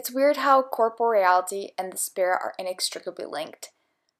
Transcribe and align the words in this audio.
It's 0.00 0.10
weird 0.10 0.38
how 0.38 0.62
corporeality 0.62 1.74
and 1.76 1.92
the 1.92 1.98
spirit 1.98 2.38
are 2.42 2.54
inextricably 2.58 3.26
linked. 3.26 3.70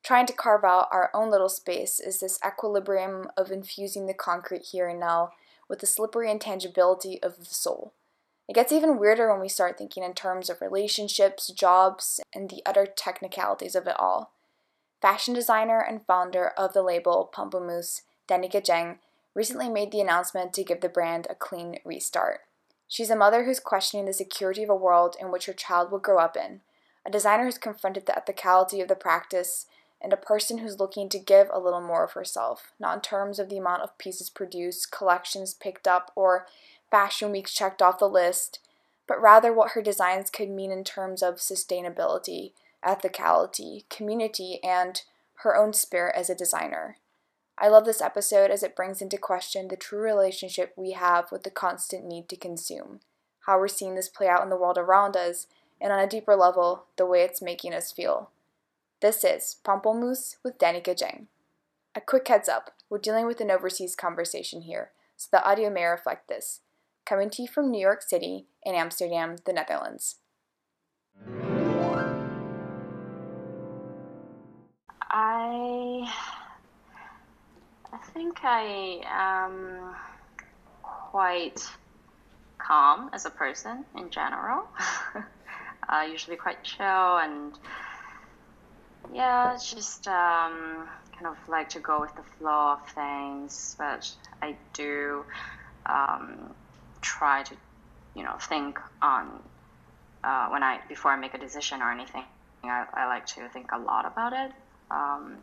Trying 0.03 0.27
to 0.27 0.35
carve 0.35 0.63
out 0.63 0.89
our 0.93 1.11
own 1.15 1.31
little 1.31 1.49
space 1.49 1.99
is 1.99 2.21
this 2.21 2.39
equilibrium 2.47 3.31
of 3.35 3.51
infusing 3.51 4.05
the 4.05 4.13
concrete 4.13 4.67
here 4.73 4.91
and 4.91 5.01
now 5.01 5.31
with 5.71 5.79
the 5.79 5.87
slippery 5.87 6.31
intangibility 6.31 7.19
of 7.23 7.39
the 7.39 7.47
soul. 7.47 7.95
It 8.47 8.57
gets 8.57 8.73
even 8.73 8.99
weirder 8.99 9.33
when 9.33 9.41
we 9.41 9.49
start 9.49 9.79
thinking 9.79 10.03
in 10.03 10.13
terms 10.13 10.51
of 10.51 10.61
relationships, 10.61 11.49
jobs, 11.49 12.21
and 12.35 12.51
the 12.51 12.61
utter 12.67 12.85
technicalities 12.85 13.75
of 13.75 13.87
it 13.87 13.99
all. 13.99 14.33
Fashion 15.01 15.33
designer 15.33 15.81
and 15.81 16.05
founder 16.07 16.49
of 16.59 16.75
the 16.75 16.83
label 16.83 17.31
Pamplemousse, 17.35 18.03
Danica 18.29 18.63
Jeng, 18.63 18.99
recently 19.35 19.71
made 19.71 19.93
the 19.93 20.03
announcement 20.03 20.53
to 20.53 20.63
give 20.63 20.83
the 20.83 20.91
brand 20.91 21.27
a 21.31 21.35
clean 21.35 21.79
restart. 21.87 22.41
She's 22.91 23.09
a 23.09 23.15
mother 23.15 23.45
who's 23.45 23.61
questioning 23.61 24.07
the 24.07 24.13
security 24.13 24.65
of 24.65 24.69
a 24.69 24.75
world 24.75 25.15
in 25.21 25.31
which 25.31 25.47
her 25.47 25.53
child 25.53 25.93
will 25.93 26.01
grow 26.01 26.19
up 26.19 26.37
in, 26.37 26.61
a 27.07 27.11
designer 27.11 27.45
who's 27.45 27.57
confronted 27.57 28.05
the 28.05 28.13
ethicality 28.13 28.83
of 28.83 28.89
the 28.89 28.97
practice, 28.97 29.67
and 30.03 30.13
a 30.13 30.17
person 30.17 30.59
who's 30.59 30.81
looking 30.81 31.09
to 31.11 31.19
give 31.21 31.49
a 31.53 31.61
little 31.61 31.81
more 31.81 32.03
of 32.03 32.13
herself, 32.13 32.73
not 32.81 32.97
in 32.97 33.01
terms 33.01 33.39
of 33.39 33.49
the 33.49 33.59
amount 33.59 33.83
of 33.83 33.97
pieces 33.97 34.29
produced, 34.29 34.91
collections 34.91 35.55
picked 35.55 35.87
up, 35.87 36.11
or 36.17 36.49
fashion 36.91 37.31
weeks 37.31 37.55
checked 37.55 37.81
off 37.81 38.01
the 38.01 38.09
list, 38.09 38.59
but 39.07 39.23
rather 39.23 39.53
what 39.53 39.73
her 39.73 39.83
designs 39.83 40.29
could 40.29 40.51
mean 40.51 40.73
in 40.73 40.83
terms 40.83 41.23
of 41.23 41.37
sustainability, 41.37 42.51
ethicality, 42.85 43.89
community, 43.89 44.59
and 44.65 45.03
her 45.45 45.57
own 45.57 45.73
spirit 45.73 46.17
as 46.17 46.29
a 46.29 46.35
designer. 46.35 46.97
I 47.63 47.69
love 47.69 47.85
this 47.85 48.01
episode 48.01 48.51
as 48.51 48.63
it 48.63 48.75
brings 48.75 49.03
into 49.03 49.19
question 49.19 49.69
the 49.69 49.77
true 49.77 50.01
relationship 50.01 50.73
we 50.77 50.93
have 50.93 51.31
with 51.31 51.43
the 51.43 51.51
constant 51.51 52.07
need 52.07 52.27
to 52.31 52.37
consume, 52.37 53.01
how 53.41 53.59
we're 53.59 53.69
seeing 53.69 53.95
this 53.95 54.09
play 54.09 54.29
out 54.29 54.43
in 54.43 54.49
the 54.49 54.57
world 54.57 54.79
around 54.79 55.15
us, 55.15 55.47
and 55.79 55.93
on 55.93 55.99
a 55.99 56.07
deeper 56.07 56.35
level, 56.35 56.85
the 56.97 57.05
way 57.05 57.21
it's 57.21 57.43
making 57.43 57.75
us 57.75 57.93
feel. 57.93 58.31
This 59.03 59.25
is 59.25 59.57
Pamplemousse 59.63 60.37
with 60.43 60.57
Danica 60.57 60.99
Jeng. 60.99 61.27
A 61.95 62.01
quick 62.01 62.29
heads 62.29 62.49
up 62.49 62.71
we're 62.89 62.99
dealing 62.99 63.27
with 63.27 63.43
an 63.43 63.51
overseas 63.51 63.95
conversation 63.95 64.63
here, 64.63 64.91
so 65.17 65.29
the 65.31 65.45
audio 65.45 65.69
may 65.69 65.85
reflect 65.85 66.29
this. 66.29 66.61
Coming 67.05 67.29
to 67.31 67.43
you 67.43 67.49
from 67.49 67.71
New 67.71 67.81
York 67.81 68.01
City 68.01 68.47
and 68.65 68.75
Amsterdam, 68.75 69.37
the 69.45 69.53
Netherlands. 69.53 70.17
I 75.11 76.40
I 77.93 77.99
think 78.13 78.39
I 78.45 79.01
am 79.07 79.95
quite 81.11 81.61
calm 82.59 83.11
as 83.13 83.25
a 83.27 83.31
person 83.31 83.85
in 83.97 84.11
general. 84.11 84.63
uh, 85.89 86.03
usually 86.11 86.37
quite 86.37 86.63
chill 86.63 87.19
and 87.19 87.53
yeah, 89.13 89.57
just 89.57 90.07
um, 90.07 90.89
kind 91.19 91.27
of 91.27 91.37
like 91.49 91.71
to 91.71 91.81
go 91.81 92.01
with 92.01 92.15
the 92.15 92.23
flow 92.39 92.75
of 92.75 92.79
things, 92.95 93.75
but 93.79 94.09
I 94.41 94.57
do 94.73 95.25
um, 95.87 96.55
try 97.01 97.43
to, 97.43 97.57
you 98.15 98.23
know, 98.23 98.37
think 98.41 98.79
on 99.03 99.43
uh, 100.23 100.49
when 100.49 100.63
I 100.63 100.79
before 100.89 101.11
I 101.11 101.17
make 101.17 101.35
a 101.35 101.39
decision 101.39 101.83
or 101.83 101.91
anything. 101.91 102.25
I, 102.63 102.85
I 102.95 103.07
like 103.07 103.27
to 103.27 103.49
think 103.49 103.71
a 103.73 103.79
lot 103.79 104.05
about 104.07 104.33
it. 104.33 104.53
Um, 104.91 105.39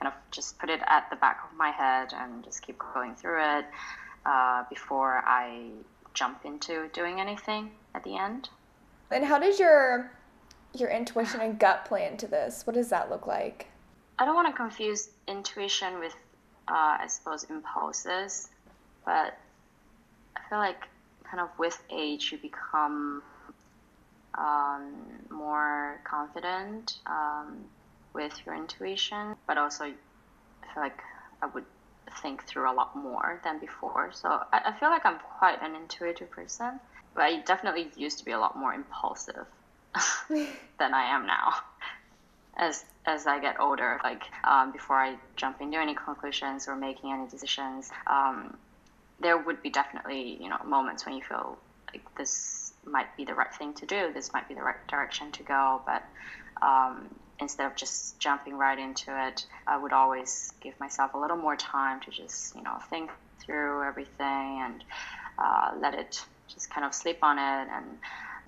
kind 0.00 0.12
of 0.12 0.30
just 0.30 0.58
put 0.58 0.70
it 0.70 0.80
at 0.86 1.08
the 1.10 1.16
back 1.16 1.40
of 1.50 1.56
my 1.56 1.70
head 1.70 2.12
and 2.14 2.42
just 2.42 2.62
keep 2.62 2.78
going 2.94 3.14
through 3.14 3.40
it 3.40 3.66
uh, 4.24 4.64
before 4.68 5.22
I 5.26 5.70
jump 6.14 6.44
into 6.44 6.88
doing 6.92 7.20
anything 7.20 7.70
at 7.94 8.02
the 8.04 8.16
end. 8.16 8.48
And 9.10 9.24
how 9.24 9.38
does 9.38 9.58
your 9.58 10.10
your 10.72 10.88
intuition 10.88 11.40
and 11.40 11.58
gut 11.58 11.84
play 11.84 12.06
into 12.06 12.28
this? 12.28 12.66
What 12.66 12.74
does 12.74 12.88
that 12.90 13.10
look 13.10 13.26
like? 13.26 13.66
I 14.18 14.24
don't 14.24 14.34
want 14.34 14.48
to 14.48 14.52
confuse 14.52 15.08
intuition 15.26 15.98
with, 15.98 16.14
uh, 16.68 16.98
I 17.00 17.06
suppose, 17.08 17.44
impulses, 17.44 18.48
but 19.04 19.36
I 20.36 20.40
feel 20.48 20.58
like 20.58 20.86
kind 21.24 21.40
of 21.40 21.48
with 21.58 21.82
age 21.90 22.30
you 22.30 22.38
become 22.38 23.22
um, 24.34 24.92
more 25.28 26.00
confident. 26.04 26.98
Um, 27.06 27.64
with 28.14 28.32
your 28.44 28.54
intuition, 28.54 29.36
but 29.46 29.58
also 29.58 29.84
I 29.84 30.74
feel 30.74 30.82
like 30.82 30.98
I 31.42 31.46
would 31.46 31.64
think 32.22 32.44
through 32.44 32.70
a 32.70 32.74
lot 32.74 32.96
more 32.96 33.40
than 33.44 33.58
before. 33.58 34.10
So 34.12 34.28
I, 34.52 34.60
I 34.66 34.72
feel 34.78 34.90
like 34.90 35.06
I'm 35.06 35.18
quite 35.38 35.62
an 35.62 35.74
intuitive 35.74 36.30
person, 36.30 36.80
but 37.14 37.22
I 37.22 37.40
definitely 37.40 37.88
used 37.96 38.18
to 38.18 38.24
be 38.24 38.32
a 38.32 38.38
lot 38.38 38.56
more 38.56 38.74
impulsive 38.74 39.46
than 40.28 40.94
I 40.94 41.04
am 41.14 41.26
now. 41.26 41.54
As 42.56 42.84
as 43.06 43.26
I 43.26 43.40
get 43.40 43.58
older, 43.60 43.98
like 44.04 44.22
um, 44.44 44.72
before 44.72 44.96
I 44.96 45.16
jump 45.36 45.60
into 45.60 45.78
any 45.78 45.94
conclusions 45.94 46.68
or 46.68 46.76
making 46.76 47.12
any 47.12 47.26
decisions, 47.28 47.90
um, 48.06 48.56
there 49.20 49.38
would 49.38 49.62
be 49.62 49.70
definitely 49.70 50.36
you 50.40 50.48
know 50.48 50.58
moments 50.66 51.06
when 51.06 51.14
you 51.14 51.22
feel 51.22 51.56
like 51.92 52.02
this 52.16 52.72
might 52.84 53.14
be 53.16 53.24
the 53.24 53.34
right 53.34 53.52
thing 53.54 53.72
to 53.74 53.86
do, 53.86 54.12
this 54.12 54.32
might 54.32 54.48
be 54.48 54.54
the 54.54 54.62
right 54.62 54.86
direction 54.88 55.30
to 55.32 55.42
go, 55.42 55.82
but 55.86 56.04
um, 56.62 57.08
instead 57.40 57.66
of 57.66 57.76
just 57.76 58.18
jumping 58.18 58.56
right 58.56 58.78
into 58.78 59.10
it, 59.26 59.44
I 59.66 59.78
would 59.78 59.92
always 59.92 60.52
give 60.62 60.78
myself 60.80 61.14
a 61.14 61.18
little 61.18 61.36
more 61.36 61.56
time 61.56 62.00
to 62.00 62.10
just, 62.10 62.54
you 62.54 62.62
know, 62.62 62.78
think 62.90 63.10
through 63.44 63.84
everything 63.84 64.62
and 64.62 64.84
uh, 65.38 65.70
let 65.80 65.94
it 65.94 66.20
just 66.52 66.70
kind 66.70 66.84
of 66.86 66.94
sleep 66.94 67.18
on 67.22 67.38
it 67.38 67.68
and 67.72 67.98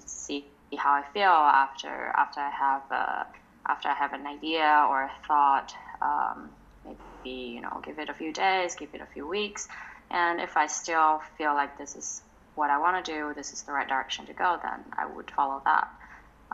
see 0.04 0.46
how 0.76 0.92
I 0.92 1.02
feel 1.12 1.24
after 1.24 2.12
after 2.16 2.40
I 2.40 2.50
have 2.50 2.82
a, 2.90 3.26
after 3.68 3.88
I 3.88 3.94
have 3.94 4.12
an 4.12 4.26
idea 4.26 4.86
or 4.88 5.04
a 5.04 5.10
thought. 5.26 5.72
Um, 6.00 6.50
maybe 6.84 6.98
you 7.24 7.60
know, 7.60 7.80
give 7.84 7.98
it 7.98 8.08
a 8.08 8.14
few 8.14 8.32
days, 8.32 8.74
give 8.74 8.90
it 8.94 9.00
a 9.00 9.06
few 9.06 9.28
weeks, 9.28 9.68
and 10.10 10.40
if 10.40 10.56
I 10.56 10.66
still 10.66 11.20
feel 11.38 11.54
like 11.54 11.78
this 11.78 11.94
is 11.94 12.22
what 12.54 12.70
I 12.70 12.78
want 12.78 13.04
to 13.04 13.12
do, 13.12 13.32
this 13.34 13.52
is 13.52 13.62
the 13.62 13.72
right 13.72 13.88
direction 13.88 14.26
to 14.26 14.34
go, 14.34 14.58
then 14.62 14.84
I 14.98 15.06
would 15.06 15.30
follow 15.30 15.62
that. 15.64 15.88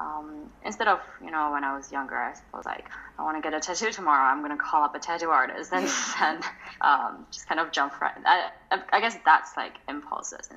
Um, 0.00 0.50
instead 0.64 0.88
of 0.88 1.00
you 1.22 1.30
know 1.30 1.50
when 1.50 1.64
I 1.64 1.76
was 1.76 1.90
younger, 1.90 2.16
I 2.16 2.34
suppose 2.34 2.64
like 2.64 2.86
I 3.18 3.22
want 3.22 3.36
to 3.36 3.42
get 3.42 3.54
a 3.56 3.60
tattoo 3.60 3.90
tomorrow. 3.90 4.30
I'm 4.30 4.42
gonna 4.42 4.56
call 4.56 4.84
up 4.84 4.94
a 4.94 4.98
tattoo 4.98 5.30
artist 5.30 5.72
and 5.72 5.88
then 6.20 6.40
um, 6.80 7.26
just 7.30 7.48
kind 7.48 7.60
of 7.60 7.72
jump 7.72 8.00
right. 8.00 8.12
I, 8.24 8.50
I 8.92 9.00
guess 9.00 9.16
that's 9.24 9.56
like 9.56 9.74
impulses 9.88 10.48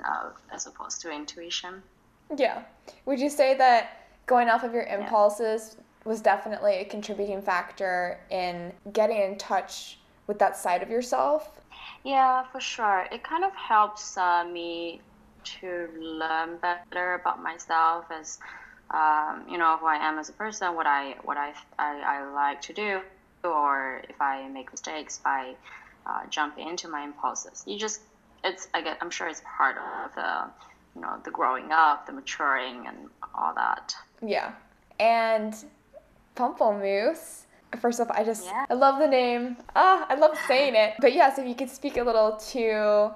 as 0.52 0.66
opposed 0.66 1.00
to 1.02 1.10
intuition. 1.10 1.82
Yeah. 2.36 2.62
Would 3.06 3.20
you 3.20 3.30
say 3.30 3.56
that 3.56 4.06
going 4.26 4.48
off 4.48 4.62
of 4.62 4.72
your 4.72 4.84
impulses 4.84 5.76
yeah. 5.76 6.10
was 6.10 6.20
definitely 6.20 6.74
a 6.76 6.84
contributing 6.84 7.42
factor 7.42 8.20
in 8.30 8.72
getting 8.92 9.20
in 9.20 9.36
touch 9.38 9.98
with 10.26 10.38
that 10.38 10.56
side 10.56 10.82
of 10.82 10.90
yourself? 10.90 11.60
Yeah, 12.04 12.44
for 12.44 12.60
sure. 12.60 13.06
It 13.12 13.22
kind 13.22 13.44
of 13.44 13.54
helps 13.54 14.16
uh, 14.16 14.44
me 14.44 15.00
to 15.44 15.88
learn 15.98 16.58
better 16.58 17.14
about 17.14 17.42
myself 17.42 18.06
as 18.10 18.38
um, 18.92 19.44
you 19.48 19.58
know 19.58 19.76
who 19.78 19.86
I 19.86 19.96
am 19.96 20.18
as 20.18 20.28
a 20.28 20.32
person, 20.32 20.74
what 20.74 20.86
I 20.86 21.16
what 21.24 21.36
I, 21.36 21.52
I, 21.78 22.18
I 22.18 22.32
like 22.32 22.60
to 22.62 22.72
do, 22.72 23.00
or 23.44 24.02
if 24.08 24.20
I 24.20 24.48
make 24.48 24.70
mistakes 24.70 25.18
by 25.18 25.54
uh, 26.06 26.26
jumping 26.30 26.68
into 26.68 26.88
my 26.88 27.02
impulses. 27.02 27.64
You 27.66 27.78
just 27.78 28.00
it's 28.44 28.68
I 28.74 28.82
get 28.82 28.98
I'm 29.00 29.10
sure 29.10 29.28
it's 29.28 29.42
part 29.56 29.76
of 29.76 30.14
the 30.14 30.50
you 30.94 31.00
know 31.00 31.18
the 31.24 31.30
growing 31.30 31.72
up, 31.72 32.06
the 32.06 32.12
maturing, 32.12 32.86
and 32.86 33.08
all 33.34 33.54
that. 33.54 33.94
Yeah, 34.20 34.52
and 35.00 35.54
Pamplemousse. 36.36 37.44
First 37.80 38.00
off, 38.00 38.10
I 38.10 38.22
just 38.22 38.44
yeah. 38.44 38.66
I 38.68 38.74
love 38.74 38.98
the 38.98 39.08
name. 39.08 39.56
Ah, 39.74 40.06
I 40.08 40.14
love 40.16 40.36
saying 40.46 40.74
it. 40.74 40.94
But 41.00 41.14
yes, 41.14 41.38
if 41.38 41.46
you 41.46 41.54
could 41.54 41.70
speak 41.70 41.96
a 41.96 42.02
little 42.02 42.32
to 42.52 43.12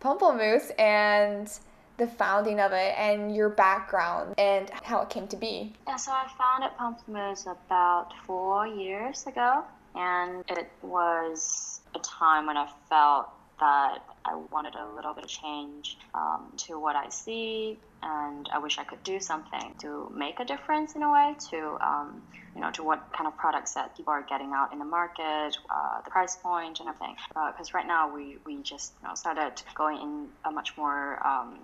Pamplemousse 0.00 0.70
and 0.78 1.50
the 1.98 2.06
founding 2.06 2.60
of 2.60 2.72
it 2.72 2.94
and 2.96 3.34
your 3.34 3.48
background 3.48 4.34
and 4.38 4.70
how 4.82 5.00
it 5.02 5.10
came 5.10 5.26
to 5.28 5.36
be. 5.36 5.74
Yeah, 5.86 5.96
so 5.96 6.12
I 6.12 6.26
founded 6.38 6.76
Pamplemousse 6.78 7.46
about 7.46 8.08
four 8.26 8.66
years 8.66 9.26
ago, 9.26 9.64
and 9.94 10.44
it 10.48 10.70
was 10.82 11.80
a 11.94 11.98
time 12.00 12.46
when 12.46 12.56
I 12.56 12.68
felt 12.88 13.28
that 13.58 13.98
I 14.24 14.34
wanted 14.50 14.74
a 14.74 14.94
little 14.94 15.14
bit 15.14 15.24
of 15.24 15.30
change 15.30 15.96
um, 16.14 16.52
to 16.66 16.78
what 16.78 16.94
I 16.96 17.08
see, 17.08 17.78
and 18.02 18.48
I 18.52 18.58
wish 18.58 18.78
I 18.78 18.84
could 18.84 19.02
do 19.02 19.18
something 19.18 19.74
to 19.80 20.12
make 20.14 20.40
a 20.40 20.44
difference 20.44 20.94
in 20.94 21.02
a 21.02 21.10
way 21.10 21.34
to, 21.50 21.78
um, 21.80 22.22
you 22.54 22.60
know, 22.60 22.70
to 22.72 22.82
what 22.82 23.10
kind 23.16 23.26
of 23.26 23.36
products 23.38 23.72
that 23.74 23.96
people 23.96 24.12
are 24.12 24.22
getting 24.28 24.52
out 24.52 24.72
in 24.72 24.78
the 24.78 24.84
market, 24.84 25.56
uh, 25.70 26.02
the 26.04 26.10
price 26.10 26.36
point, 26.36 26.80
and 26.80 26.88
everything. 26.88 27.16
Because 27.28 27.70
uh, 27.70 27.78
right 27.78 27.86
now 27.86 28.14
we 28.14 28.36
we 28.44 28.62
just 28.62 28.92
you 29.00 29.08
know 29.08 29.14
started 29.14 29.62
going 29.74 30.02
in 30.02 30.28
a 30.44 30.50
much 30.50 30.76
more 30.76 31.26
um, 31.26 31.58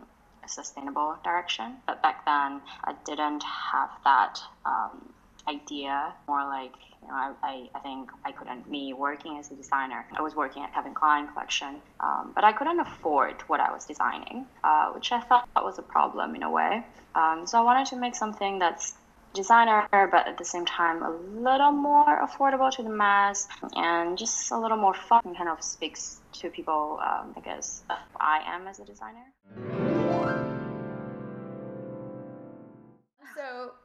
sustainable 0.48 1.16
direction. 1.24 1.76
But 1.86 2.02
back 2.02 2.24
then, 2.24 2.60
I 2.84 2.94
didn't 3.04 3.42
have 3.44 3.90
that 4.04 4.38
um, 4.64 5.12
idea, 5.48 6.12
more 6.28 6.44
like 6.44 6.72
you 7.02 7.08
know, 7.08 7.14
I, 7.14 7.32
I, 7.42 7.68
I 7.74 7.78
think 7.80 8.10
I 8.24 8.32
couldn't, 8.32 8.70
me 8.70 8.92
working 8.92 9.38
as 9.38 9.50
a 9.50 9.54
designer, 9.54 10.06
I 10.16 10.22
was 10.22 10.36
working 10.36 10.62
at 10.62 10.72
Calvin 10.72 10.94
Klein 10.94 11.26
collection, 11.28 11.76
um, 12.00 12.32
but 12.34 12.44
I 12.44 12.52
couldn't 12.52 12.80
afford 12.80 13.42
what 13.48 13.60
I 13.60 13.72
was 13.72 13.84
designing, 13.84 14.46
uh, 14.62 14.92
which 14.92 15.10
I 15.10 15.20
thought 15.20 15.48
was 15.56 15.78
a 15.78 15.82
problem 15.82 16.34
in 16.34 16.42
a 16.42 16.50
way. 16.50 16.84
Um, 17.14 17.44
so 17.46 17.58
I 17.58 17.62
wanted 17.62 17.86
to 17.88 17.96
make 17.96 18.14
something 18.14 18.58
that's 18.58 18.94
designer, 19.34 19.86
but 19.90 20.28
at 20.28 20.38
the 20.38 20.44
same 20.44 20.66
time 20.66 21.02
a 21.02 21.10
little 21.10 21.72
more 21.72 22.20
affordable 22.26 22.70
to 22.70 22.82
the 22.82 22.90
mass 22.90 23.48
and 23.74 24.18
just 24.18 24.50
a 24.50 24.58
little 24.58 24.76
more 24.76 24.94
fun 24.94 25.22
kind 25.36 25.48
of 25.48 25.62
speaks 25.62 26.20
to 26.34 26.50
people, 26.50 27.00
um, 27.02 27.34
I 27.36 27.40
guess, 27.40 27.82
I 28.20 28.42
am 28.46 28.66
as 28.66 28.78
a 28.78 28.84
designer. 28.84 29.91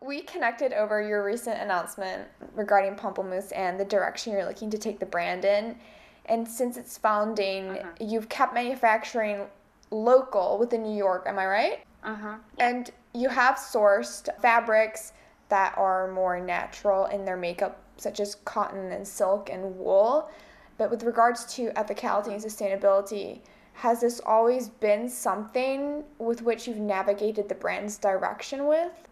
We 0.02 0.22
connected 0.22 0.74
over 0.74 1.02
your 1.02 1.24
recent 1.24 1.60
announcement 1.60 2.28
regarding 2.56 2.96
Pamplemousse 2.96 3.52
and 3.56 3.80
the 3.80 3.86
direction 3.86 4.34
you're 4.34 4.46
looking 4.46 4.70
to 4.70 4.78
take 4.78 5.00
the 5.00 5.06
brand 5.06 5.46
in. 5.46 5.78
And 6.26 6.48
since 6.48 6.78
its 6.78 6.98
founding, 6.98 7.70
uh-huh. 7.70 7.90
you've 8.00 8.30
kept 8.30 8.54
manufacturing 8.54 9.48
local 9.92 10.58
within 10.58 10.84
New 10.84 10.96
York, 10.96 11.26
am 11.28 11.40
I 11.40 11.46
right? 11.46 11.80
Uh-huh. 12.04 12.36
And 12.60 12.92
you 13.14 13.30
have 13.30 13.56
sourced 13.56 14.28
fabrics 14.42 15.14
that 15.50 15.74
are 15.78 16.12
more 16.12 16.40
natural 16.40 17.06
in 17.06 17.26
their 17.26 17.38
makeup, 17.38 17.82
such 17.98 18.20
as 18.20 18.36
cotton 18.46 18.92
and 18.92 19.08
silk 19.08 19.50
and 19.50 19.78
wool. 19.78 20.30
But 20.78 20.92
with 20.92 21.04
regards 21.04 21.46
to 21.56 21.70
ethicality 21.72 22.34
and 22.34 22.44
sustainability, 22.44 23.40
has 23.74 24.02
this 24.02 24.20
always 24.26 24.70
been 24.70 25.08
something 25.08 26.04
with 26.20 26.42
which 26.42 26.68
you've 26.68 26.78
navigated 26.78 27.48
the 27.48 27.56
brand's 27.56 27.98
direction 27.98 28.66
with? 28.66 29.07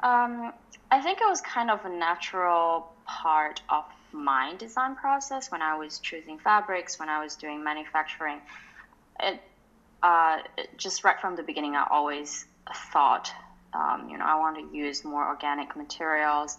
Um, 0.00 0.52
I 0.90 1.00
think 1.00 1.20
it 1.20 1.26
was 1.28 1.40
kind 1.40 1.70
of 1.70 1.84
a 1.84 1.88
natural 1.88 2.92
part 3.06 3.62
of 3.68 3.84
my 4.12 4.54
design 4.58 4.96
process 4.96 5.50
when 5.50 5.62
I 5.62 5.76
was 5.76 5.98
choosing 5.98 6.38
fabrics, 6.38 6.98
when 6.98 7.08
I 7.08 7.22
was 7.22 7.36
doing 7.36 7.64
manufacturing. 7.64 8.40
It, 9.20 9.40
uh, 10.02 10.38
just 10.76 11.04
right 11.04 11.18
from 11.20 11.36
the 11.36 11.42
beginning, 11.42 11.74
I 11.74 11.86
always 11.90 12.44
thought 12.92 13.32
um, 13.76 14.08
you 14.08 14.16
know, 14.18 14.24
I 14.24 14.38
want 14.38 14.56
to 14.56 14.76
use 14.76 15.04
more 15.04 15.26
organic 15.26 15.76
materials 15.76 16.58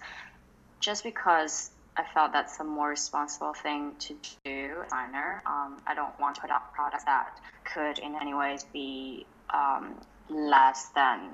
just 0.80 1.04
because 1.04 1.72
I 1.96 2.04
felt 2.14 2.32
that's 2.32 2.60
a 2.60 2.64
more 2.64 2.90
responsible 2.90 3.54
thing 3.54 3.94
to 4.00 4.16
do 4.46 4.70
designer. 4.84 5.42
Um, 5.46 5.78
I 5.88 5.96
don't 5.96 6.18
want 6.20 6.36
to 6.36 6.42
put 6.42 6.52
out 6.52 6.74
products 6.74 7.06
that 7.06 7.40
could 7.64 8.00
in 8.00 8.16
any 8.22 8.34
ways 8.34 8.66
be 8.72 9.26
um, 9.50 9.96
less 10.30 10.90
than 10.96 11.32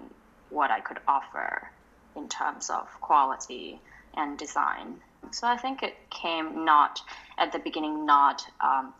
what 0.49 0.71
I 0.71 0.79
could 0.79 0.99
offer 1.07 1.69
in 2.15 2.29
terms 2.29 2.69
of 2.69 2.87
quality 3.01 3.79
and 4.15 4.37
design. 4.37 4.95
So 5.31 5.47
I 5.47 5.57
think 5.57 5.83
it 5.83 5.95
came 6.09 6.65
not 6.65 6.99
at 7.37 7.51
the 7.51 7.59
beginning, 7.59 8.05
not 8.05 8.45
um, 8.61 8.93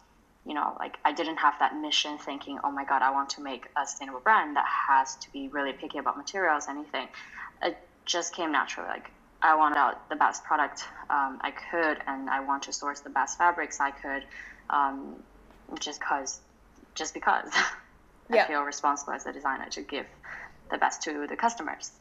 you 0.46 0.54
know, 0.54 0.76
like 0.80 0.98
I 1.06 1.14
didn't 1.14 1.38
have 1.38 1.54
that 1.60 1.76
mission 1.76 2.18
thinking, 2.18 2.60
oh 2.64 2.72
my 2.72 2.84
God, 2.84 3.02
I 3.02 3.12
want 3.12 3.30
to 3.32 3.42
make 3.42 3.66
a 3.78 3.86
sustainable 3.86 4.20
brand 4.20 4.56
that 4.58 4.66
has 4.90 5.16
to 5.18 5.32
be 5.32 5.48
really 5.48 5.72
picky 5.74 6.00
about 6.00 6.18
materials, 6.18 6.68
anything. 6.68 7.08
It 7.62 7.78
just 8.06 8.36
came 8.36 8.52
naturally. 8.52 8.90
Like 8.90 9.10
I 9.42 9.56
wanted 9.56 9.78
out 9.78 10.10
the 10.10 10.16
best 10.16 10.44
product 10.44 10.84
um, 11.10 11.40
I 11.42 11.52
could, 11.52 11.98
and 12.08 12.30
I 12.30 12.42
want 12.42 12.64
to 12.64 12.74
source 12.74 13.00
the 13.02 13.10
best 13.10 13.38
fabrics 13.38 13.80
I 13.80 13.92
could, 13.92 14.24
um, 14.70 15.16
just 15.80 16.02
cause, 16.02 16.40
just 16.96 17.14
because 17.14 17.50
I 18.32 18.46
feel 18.48 18.64
responsible 18.64 19.14
as 19.14 19.26
a 19.26 19.32
designer 19.32 19.70
to 19.72 19.82
give 19.82 20.06
the 20.72 20.78
best 20.78 21.04
to 21.04 21.26
the 21.28 21.36
customers. 21.36 21.92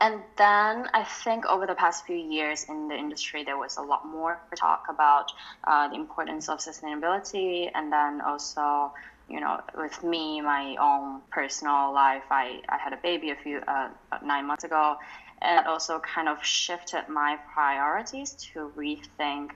And 0.00 0.22
then 0.38 0.88
I 0.94 1.04
think 1.04 1.44
over 1.44 1.66
the 1.66 1.74
past 1.74 2.06
few 2.06 2.16
years 2.16 2.64
in 2.68 2.88
the 2.88 2.96
industry, 2.96 3.44
there 3.44 3.58
was 3.58 3.76
a 3.76 3.82
lot 3.82 4.06
more 4.06 4.40
talk 4.56 4.86
about 4.88 5.30
uh, 5.64 5.88
the 5.88 5.94
importance 5.94 6.48
of 6.48 6.58
sustainability. 6.58 7.70
And 7.74 7.92
then 7.92 8.22
also, 8.22 8.92
you 9.28 9.40
know, 9.40 9.60
with 9.76 10.02
me, 10.02 10.40
my 10.40 10.74
own 10.80 11.20
personal 11.30 11.92
life, 11.92 12.24
I, 12.30 12.62
I 12.70 12.78
had 12.78 12.94
a 12.94 12.96
baby 12.96 13.30
a 13.30 13.36
few, 13.36 13.58
uh, 13.68 13.90
nine 14.24 14.46
months 14.46 14.64
ago. 14.64 14.96
And 15.42 15.60
it 15.60 15.66
also 15.66 16.00
kind 16.00 16.28
of 16.28 16.42
shifted 16.42 17.08
my 17.08 17.38
priorities 17.52 18.32
to 18.52 18.72
rethink 18.76 19.50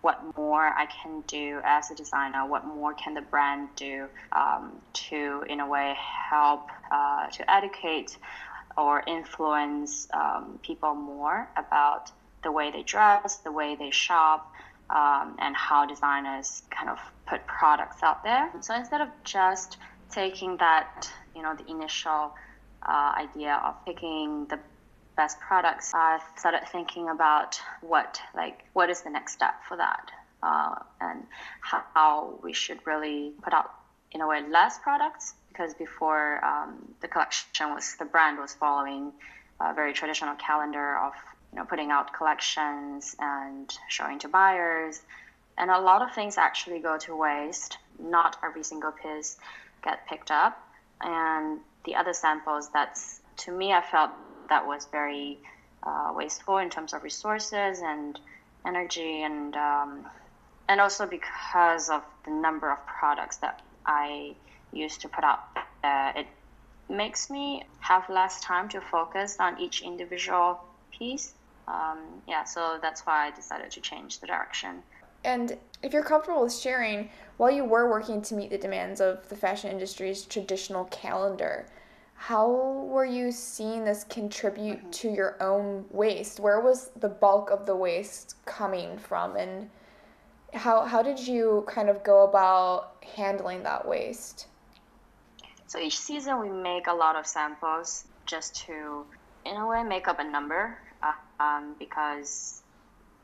what 0.00 0.18
more 0.36 0.66
I 0.66 0.86
can 0.86 1.22
do 1.26 1.60
as 1.62 1.90
a 1.90 1.94
designer, 1.94 2.46
what 2.46 2.66
more 2.66 2.94
can 2.94 3.12
the 3.12 3.20
brand 3.20 3.68
do 3.76 4.06
um, 4.32 4.72
to, 4.94 5.44
in 5.48 5.60
a 5.60 5.68
way, 5.68 5.94
help 6.30 6.68
uh, 6.90 7.26
to 7.26 7.50
educate 7.50 8.16
or 8.76 9.02
influence 9.06 10.08
um, 10.14 10.58
people 10.62 10.94
more 10.94 11.48
about 11.56 12.10
the 12.42 12.52
way 12.52 12.70
they 12.70 12.82
dress, 12.82 13.36
the 13.38 13.52
way 13.52 13.76
they 13.76 13.90
shop, 13.90 14.52
um, 14.88 15.36
and 15.38 15.54
how 15.54 15.86
designers 15.86 16.62
kind 16.70 16.88
of 16.88 16.98
put 17.28 17.46
products 17.46 18.02
out 18.02 18.24
there. 18.24 18.50
So 18.60 18.74
instead 18.74 19.00
of 19.00 19.08
just 19.24 19.76
taking 20.10 20.56
that, 20.56 21.08
you 21.34 21.42
know, 21.42 21.54
the 21.54 21.70
initial 21.70 22.32
uh, 22.88 23.12
idea 23.16 23.60
of 23.64 23.74
picking 23.84 24.46
the 24.46 24.58
best 25.16 25.38
products, 25.40 25.92
I 25.94 26.18
started 26.36 26.62
thinking 26.72 27.08
about 27.08 27.60
what, 27.82 28.20
like, 28.34 28.64
what 28.72 28.90
is 28.90 29.02
the 29.02 29.10
next 29.10 29.32
step 29.34 29.54
for 29.68 29.76
that, 29.76 30.10
uh, 30.42 30.76
and 31.00 31.24
how 31.60 32.38
we 32.42 32.52
should 32.52 32.78
really 32.86 33.32
put 33.42 33.52
out, 33.52 33.70
in 34.12 34.22
a 34.22 34.26
way, 34.26 34.42
less 34.48 34.78
products 34.78 35.34
because 35.60 35.74
before 35.74 36.42
um, 36.42 36.94
the 37.02 37.08
collection 37.08 37.74
was 37.74 37.94
the 37.98 38.04
brand 38.04 38.38
was 38.38 38.54
following 38.54 39.12
a 39.60 39.74
very 39.74 39.92
traditional 39.92 40.34
calendar 40.36 40.96
of 40.96 41.12
you 41.52 41.58
know 41.58 41.64
putting 41.66 41.90
out 41.90 42.14
collections 42.14 43.14
and 43.18 43.70
showing 43.88 44.18
to 44.18 44.28
buyers. 44.28 45.02
And 45.58 45.70
a 45.70 45.78
lot 45.78 46.00
of 46.00 46.14
things 46.14 46.38
actually 46.38 46.78
go 46.78 46.96
to 46.98 47.14
waste. 47.14 47.76
Not 47.98 48.38
every 48.42 48.62
single 48.62 48.92
piece 48.92 49.36
get 49.84 50.06
picked 50.06 50.30
up. 50.30 50.58
And 51.02 51.60
the 51.84 51.96
other 51.96 52.14
samples 52.14 52.70
that's 52.72 53.20
to 53.38 53.52
me 53.52 53.72
i 53.72 53.80
felt 53.80 54.10
that 54.50 54.66
was 54.66 54.86
very 54.92 55.38
uh, 55.82 56.12
wasteful 56.14 56.58
in 56.58 56.68
terms 56.68 56.92
of 56.92 57.02
resources 57.02 57.80
and 57.82 58.18
energy 58.66 59.22
and 59.22 59.56
um, 59.56 60.04
and 60.68 60.80
also 60.80 61.06
because 61.06 61.88
of 61.88 62.02
the 62.24 62.30
number 62.30 62.70
of 62.70 62.78
products 62.86 63.38
that 63.38 63.62
i 63.86 64.34
used 64.72 65.00
to 65.02 65.08
put 65.08 65.24
out. 65.24 65.40
Uh, 65.82 66.12
it 66.16 66.26
makes 66.88 67.30
me 67.30 67.64
have 67.80 68.08
less 68.08 68.40
time 68.40 68.68
to 68.68 68.80
focus 68.80 69.36
on 69.38 69.58
each 69.60 69.82
individual 69.82 70.60
piece. 70.90 71.34
Um, 71.68 71.98
yeah, 72.26 72.44
so 72.44 72.78
that's 72.82 73.02
why 73.02 73.28
I 73.28 73.30
decided 73.30 73.70
to 73.72 73.80
change 73.80 74.20
the 74.20 74.26
direction. 74.26 74.82
And 75.24 75.56
if 75.82 75.92
you're 75.92 76.02
comfortable 76.02 76.42
with 76.42 76.54
sharing, 76.54 77.10
while 77.36 77.50
you 77.50 77.64
were 77.64 77.88
working 77.88 78.22
to 78.22 78.34
meet 78.34 78.50
the 78.50 78.58
demands 78.58 79.00
of 79.00 79.28
the 79.28 79.36
fashion 79.36 79.70
industry's 79.70 80.24
traditional 80.24 80.84
calendar, 80.86 81.66
how 82.14 82.50
were 82.50 83.04
you 83.04 83.32
seeing 83.32 83.84
this 83.84 84.04
contribute 84.04 84.78
mm-hmm. 84.78 84.90
to 84.90 85.08
your 85.08 85.42
own 85.42 85.86
waste? 85.90 86.40
Where 86.40 86.60
was 86.60 86.90
the 86.96 87.08
bulk 87.08 87.50
of 87.50 87.66
the 87.66 87.76
waste 87.76 88.36
coming 88.44 88.98
from? 88.98 89.36
And 89.36 89.70
how, 90.52 90.84
how 90.84 91.02
did 91.02 91.18
you 91.18 91.64
kind 91.66 91.88
of 91.88 92.02
go 92.02 92.24
about 92.24 92.96
handling 93.16 93.62
that 93.62 93.86
waste? 93.86 94.48
So 95.70 95.78
each 95.78 96.00
season 96.00 96.40
we 96.40 96.48
make 96.48 96.88
a 96.88 96.92
lot 96.92 97.14
of 97.14 97.28
samples 97.28 98.04
just 98.26 98.56
to, 98.66 99.06
in 99.46 99.54
a 99.56 99.64
way, 99.68 99.84
make 99.84 100.08
up 100.08 100.18
a 100.18 100.24
number 100.24 100.76
uh, 101.00 101.12
um, 101.38 101.76
because 101.78 102.60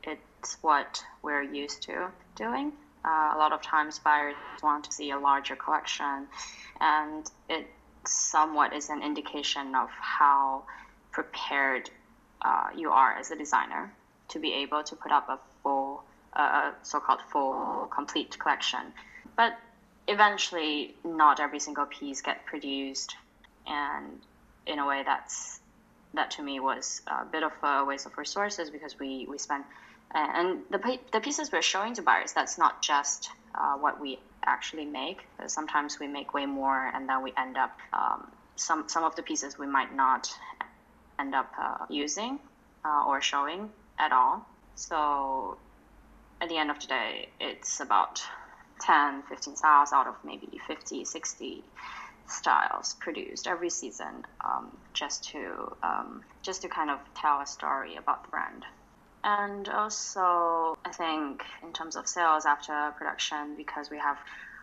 it's 0.01 0.57
what 0.61 1.03
we're 1.21 1.43
used 1.43 1.81
to 1.83 2.07
doing. 2.37 2.71
Uh, 3.03 3.33
a 3.35 3.37
lot 3.37 3.51
of 3.51 3.61
times 3.61 3.99
buyers 3.99 4.35
want 4.63 4.85
to 4.85 4.93
see 4.93 5.11
a 5.11 5.19
larger 5.19 5.57
collection, 5.57 6.25
and 6.79 7.29
it 7.49 7.67
somewhat 8.05 8.71
is 8.71 8.89
an 8.89 9.03
indication 9.03 9.75
of 9.75 9.89
how 9.89 10.63
prepared 11.11 11.89
uh, 12.43 12.69
you 12.73 12.91
are 12.91 13.11
as 13.17 13.29
a 13.29 13.35
designer 13.35 13.91
to 14.29 14.39
be 14.39 14.53
able 14.53 14.83
to 14.83 14.95
put 14.95 15.11
up 15.11 15.27
a 15.27 15.37
full, 15.63 16.01
uh, 16.31 16.71
so-called 16.81 17.19
full, 17.29 17.89
complete 17.93 18.39
collection. 18.39 18.93
But 19.35 19.57
eventually 20.07 20.95
not 21.03 21.39
every 21.39 21.59
single 21.59 21.85
piece 21.85 22.21
get 22.21 22.45
produced 22.45 23.15
and 23.67 24.19
in 24.65 24.79
a 24.79 24.87
way 24.87 25.03
that's 25.05 25.59
that 26.13 26.31
to 26.31 26.41
me 26.41 26.59
was 26.59 27.01
a 27.07 27.25
bit 27.25 27.43
of 27.43 27.51
a 27.63 27.83
waste 27.85 28.05
of 28.05 28.17
resources 28.17 28.69
because 28.69 28.97
we 28.99 29.27
we 29.29 29.37
spend 29.37 29.63
and 30.13 30.61
the 30.69 30.99
the 31.11 31.19
pieces 31.19 31.51
we're 31.51 31.61
showing 31.61 31.93
to 31.93 32.01
buyers 32.01 32.31
that's 32.33 32.57
not 32.57 32.81
just 32.81 33.29
uh, 33.55 33.75
what 33.75 33.99
we 33.99 34.19
actually 34.45 34.85
make. 34.85 35.27
Sometimes 35.47 35.99
we 35.99 36.07
make 36.07 36.33
way 36.33 36.45
more 36.45 36.91
and 36.93 37.07
then 37.07 37.21
we 37.21 37.33
end 37.37 37.57
up 37.57 37.77
um, 37.93 38.31
some 38.55 38.87
some 38.87 39.03
of 39.03 39.15
the 39.15 39.23
pieces 39.23 39.57
we 39.59 39.67
might 39.67 39.95
not 39.95 40.29
end 41.19 41.35
up 41.35 41.51
uh, 41.59 41.85
using 41.89 42.39
uh, 42.85 43.03
or 43.07 43.21
showing 43.21 43.69
at 43.99 44.11
all. 44.11 44.47
So 44.75 45.57
at 46.39 46.49
the 46.49 46.57
end 46.57 46.71
of 46.71 46.79
the 46.79 46.87
day 46.87 47.29
it's 47.39 47.79
about 47.79 48.21
10, 48.79 49.23
15 49.23 49.55
styles 49.55 49.93
out 49.93 50.07
of 50.07 50.15
maybe 50.23 50.59
50, 50.67 51.05
60 51.05 51.63
styles 52.27 52.95
produced 52.99 53.47
every 53.47 53.69
season 53.69 54.25
um, 54.43 54.75
just 54.93 55.23
to 55.29 55.75
um, 55.81 56.23
just 56.41 56.61
to 56.61 56.67
kind 56.67 56.89
of 56.89 56.99
tell 57.15 57.39
a 57.39 57.47
story 57.47 57.95
about 57.95 58.23
the 58.23 58.29
brand. 58.29 58.65
And 59.23 59.67
also, 59.69 60.77
I 60.85 60.91
think 60.91 61.43
in 61.63 61.73
terms 61.73 61.95
of 61.95 62.07
sales 62.07 62.45
after 62.45 62.93
production, 62.97 63.55
because 63.57 63.89
we 63.89 63.97
have 63.97 64.17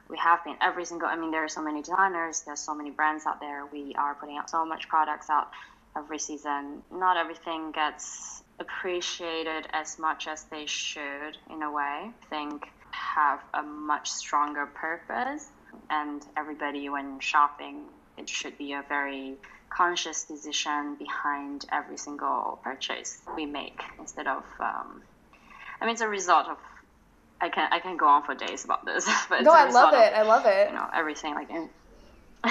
we 0.08 0.18
have 0.18 0.44
been 0.44 0.56
every 0.60 0.84
single. 0.84 1.08
I 1.08 1.16
mean, 1.16 1.30
there 1.30 1.44
are 1.44 1.48
so 1.48 1.62
many 1.62 1.82
designers, 1.82 2.42
there's 2.42 2.60
so 2.60 2.74
many 2.74 2.90
brands 2.90 3.26
out 3.26 3.40
there. 3.40 3.66
We 3.66 3.94
are 3.96 4.14
putting 4.14 4.36
out 4.36 4.50
so 4.50 4.64
much 4.64 4.88
products 4.88 5.30
out 5.30 5.50
every 5.96 6.18
season. 6.18 6.82
Not 6.92 7.16
everything 7.16 7.72
gets 7.72 8.42
appreciated 8.60 9.66
as 9.72 9.98
much 9.98 10.28
as 10.28 10.44
they 10.44 10.66
should 10.66 11.36
in 11.50 11.62
a 11.62 11.72
way. 11.72 11.82
I 12.10 12.26
think 12.30 12.70
have 13.14 13.40
a 13.54 13.62
much 13.62 14.10
stronger 14.10 14.66
purpose, 14.66 15.48
and 15.90 16.22
everybody 16.36 16.88
when 16.88 17.20
shopping, 17.20 17.84
it 18.16 18.28
should 18.28 18.56
be 18.58 18.72
a 18.72 18.84
very 18.88 19.36
conscious 19.74 20.24
decision 20.24 20.96
behind 20.98 21.64
every 21.72 21.96
single 21.96 22.60
purchase 22.62 23.18
we 23.36 23.44
make 23.44 23.80
instead 23.98 24.26
of 24.26 24.44
um, 24.60 25.02
I 25.80 25.86
mean 25.86 25.92
it's 25.92 26.00
a 26.00 26.08
result 26.08 26.46
of 26.48 26.58
I 27.40 27.48
can 27.48 27.68
I 27.72 27.80
can 27.80 27.96
go 27.96 28.06
on 28.06 28.22
for 28.22 28.34
days 28.34 28.64
about 28.64 28.84
this 28.84 29.08
but 29.28 29.42
no 29.42 29.52
I 29.52 29.68
love 29.70 29.94
it 29.94 30.12
of, 30.12 30.18
I 30.18 30.22
love 30.22 30.46
it. 30.46 30.68
you 30.68 30.74
know 30.74 30.86
everything 30.94 31.34
like 31.34 31.50
in, 31.50 31.68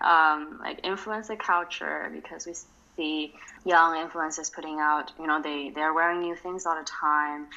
um, 0.00 0.60
like 0.60 0.82
influencer 0.82 1.38
culture 1.38 2.10
because 2.12 2.46
we 2.46 2.54
see 2.96 3.34
young 3.66 4.08
influencers 4.08 4.52
putting 4.52 4.78
out 4.80 5.12
you 5.18 5.26
know 5.26 5.42
they 5.42 5.72
they're 5.74 5.92
wearing 5.92 6.20
new 6.20 6.36
things 6.36 6.64
all 6.64 6.76
the 6.76 6.88
time 6.88 7.48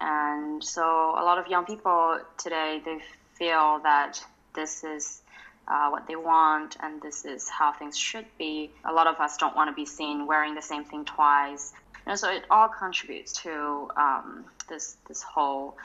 and 0.00 0.62
so 0.62 0.82
a 0.82 1.24
lot 1.24 1.38
of 1.38 1.46
young 1.48 1.64
people 1.64 2.18
today 2.38 2.80
they 2.84 2.98
feel 3.38 3.80
that 3.82 4.22
this 4.54 4.84
is 4.84 5.22
uh, 5.68 5.88
what 5.90 6.06
they 6.06 6.16
want, 6.16 6.76
and 6.80 7.00
this 7.00 7.24
is 7.24 7.48
how 7.48 7.72
things 7.72 7.96
should 7.96 8.26
be. 8.38 8.70
A 8.84 8.92
lot 8.92 9.06
of 9.06 9.20
us 9.20 9.36
don't 9.36 9.54
want 9.54 9.70
to 9.70 9.74
be 9.74 9.86
seen 9.86 10.26
wearing 10.26 10.54
the 10.54 10.62
same 10.62 10.84
thing 10.84 11.04
twice. 11.04 11.72
And 12.06 12.18
so 12.18 12.30
it 12.30 12.44
all 12.50 12.68
contributes 12.68 13.32
to 13.42 13.88
um, 13.96 14.44
this 14.68 14.96
this 15.08 15.22
whole. 15.22 15.76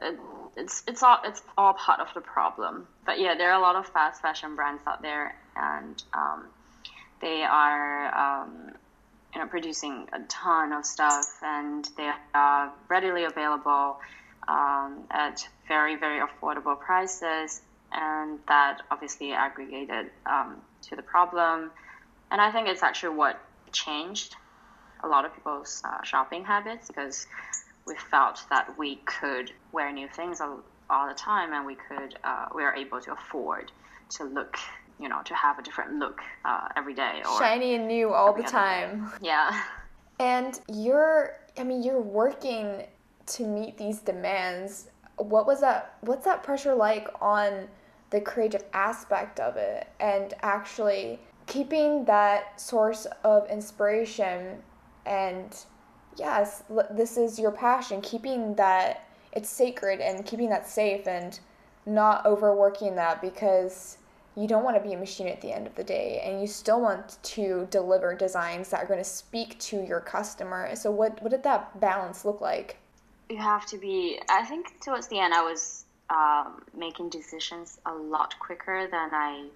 It, 0.00 0.18
it's 0.56 0.82
it's 0.86 1.02
all 1.02 1.18
it's 1.24 1.42
all 1.56 1.72
part 1.72 2.00
of 2.00 2.08
the 2.14 2.20
problem. 2.20 2.86
But 3.06 3.18
yeah, 3.18 3.34
there 3.34 3.50
are 3.50 3.58
a 3.58 3.62
lot 3.62 3.76
of 3.76 3.86
fast 3.86 4.20
fashion 4.20 4.56
brands 4.56 4.82
out 4.86 5.00
there, 5.00 5.34
and 5.56 6.02
um, 6.12 6.44
they 7.20 7.42
are 7.44 8.14
um, 8.14 8.72
you 9.34 9.40
know 9.40 9.46
producing 9.46 10.08
a 10.12 10.20
ton 10.28 10.72
of 10.72 10.84
stuff, 10.86 11.40
and 11.42 11.88
they 11.96 12.10
are 12.34 12.72
readily 12.88 13.24
available 13.24 13.98
um, 14.48 15.04
at 15.10 15.46
very 15.68 15.96
very 15.96 16.20
affordable 16.20 16.78
prices 16.78 17.62
and 17.94 18.38
that 18.48 18.82
obviously 18.90 19.32
aggregated 19.32 20.10
um, 20.26 20.56
to 20.82 20.96
the 20.96 21.02
problem. 21.02 21.70
And 22.30 22.40
I 22.40 22.50
think 22.50 22.68
it's 22.68 22.82
actually 22.82 23.16
what 23.16 23.40
changed 23.72 24.36
a 25.02 25.08
lot 25.08 25.24
of 25.24 25.34
people's 25.34 25.82
uh, 25.84 26.02
shopping 26.02 26.44
habits 26.44 26.88
because 26.88 27.26
we 27.86 27.94
felt 28.10 28.40
that 28.50 28.76
we 28.78 28.96
could 28.96 29.52
wear 29.72 29.92
new 29.92 30.08
things 30.08 30.40
all, 30.40 30.60
all 30.90 31.08
the 31.08 31.14
time 31.14 31.52
and 31.52 31.66
we 31.66 31.76
could 31.76 32.18
uh, 32.24 32.46
we 32.54 32.64
are 32.64 32.74
able 32.74 33.00
to 33.00 33.12
afford 33.12 33.70
to 34.08 34.24
look 34.24 34.56
you 35.00 35.08
know 35.08 35.22
to 35.24 35.34
have 35.34 35.58
a 35.58 35.62
different 35.62 35.98
look 35.98 36.20
uh, 36.44 36.68
every 36.76 36.94
day 36.94 37.22
or 37.24 37.38
shiny 37.38 37.74
and 37.74 37.88
new 37.88 38.12
all 38.12 38.32
the 38.32 38.42
time 38.42 39.00
day. 39.00 39.10
yeah. 39.28 39.62
And 40.20 40.60
you're 40.68 41.36
i 41.58 41.64
mean 41.64 41.82
you're 41.82 42.00
working 42.00 42.84
to 43.26 43.46
meet 43.46 43.76
these 43.76 43.98
demands. 43.98 44.88
What 45.16 45.46
was 45.46 45.60
that 45.60 45.96
what's 46.02 46.24
that 46.24 46.42
pressure 46.42 46.74
like 46.74 47.08
on 47.20 47.68
the 48.10 48.20
creative 48.20 48.64
aspect 48.72 49.40
of 49.40 49.56
it 49.56 49.88
and 49.98 50.34
actually 50.42 51.18
keeping 51.46 52.04
that 52.04 52.60
source 52.60 53.06
of 53.24 53.48
inspiration? 53.50 54.62
And 55.06 55.56
yes 56.16 56.62
this 56.90 57.16
is 57.16 57.38
your 57.38 57.50
passion 57.50 58.00
keeping 58.00 58.54
that 58.54 59.04
it's 59.32 59.50
sacred 59.50 60.00
and 60.00 60.24
keeping 60.24 60.48
that 60.48 60.68
safe 60.68 61.08
and 61.08 61.40
not 61.86 62.24
overworking 62.24 62.94
that 62.94 63.20
because 63.20 63.98
you 64.36 64.48
don't 64.48 64.64
want 64.64 64.76
to 64.76 64.82
be 64.82 64.92
a 64.94 64.98
machine 64.98 65.28
at 65.28 65.40
the 65.40 65.52
end 65.52 65.66
of 65.66 65.74
the 65.76 65.84
day 65.84 66.20
and 66.24 66.40
you 66.40 66.46
still 66.46 66.80
want 66.80 67.18
to 67.22 67.66
deliver 67.70 68.14
designs 68.14 68.68
that 68.70 68.82
are 68.82 68.86
going 68.86 68.98
to 68.98 69.04
speak 69.04 69.58
to 69.58 69.82
your 69.84 70.00
customer 70.00 70.74
so 70.74 70.90
what 70.90 71.20
what 71.22 71.30
did 71.30 71.42
that 71.42 71.80
balance 71.80 72.24
look 72.24 72.40
like 72.40 72.76
you 73.30 73.36
have 73.36 73.64
to 73.66 73.78
be 73.78 74.20
i 74.28 74.44
think 74.44 74.80
towards 74.80 75.08
the 75.08 75.18
end 75.18 75.32
i 75.32 75.42
was 75.42 75.84
um, 76.10 76.62
making 76.76 77.08
decisions 77.08 77.78
a 77.86 77.94
lot 77.94 78.38
quicker 78.38 78.88
than 78.90 79.10
I 79.12 79.46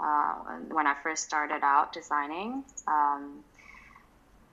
uh, 0.00 0.34
when 0.68 0.86
I 0.86 0.94
first 1.02 1.24
started 1.24 1.60
out 1.62 1.92
designing. 1.92 2.64
Um, 2.86 3.40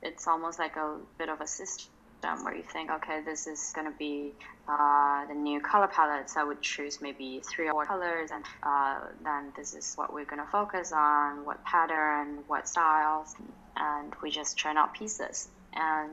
it's 0.02 0.28
almost 0.28 0.60
like 0.60 0.76
a 0.76 0.98
bit 1.18 1.30
of 1.30 1.42
a 1.42 1.48
system 1.48 1.92
where 2.22 2.56
you 2.56 2.64
think, 2.64 2.90
okay, 2.90 3.22
this 3.24 3.48
is 3.48 3.72
going 3.76 3.86
to 3.92 3.98
be 3.98 4.34
uh, 4.68 5.26
the 5.28 5.34
new 5.34 5.60
color 5.60 5.88
palettes. 5.88 6.38
I 6.38 6.44
would 6.44 6.62
choose 6.62 7.00
maybe 7.02 7.42
three 7.44 7.68
or 7.68 7.72
four 7.72 7.86
colors, 7.86 8.32
and 8.32 8.44
uh, 8.64 9.00
then 9.24 9.54
this 9.56 9.74
is 9.74 9.94
what 9.96 10.14
we're 10.14 10.26
going 10.26 10.42
to 10.42 10.48
focus 10.52 10.92
on, 10.92 11.46
what 11.46 11.64
pattern, 11.64 12.40
what 12.48 12.68
styles, 12.68 13.36
and 13.76 14.14
we 14.24 14.32
just 14.32 14.58
churn 14.58 14.78
out 14.78 14.94
pieces. 14.94 15.50
And 15.74 16.12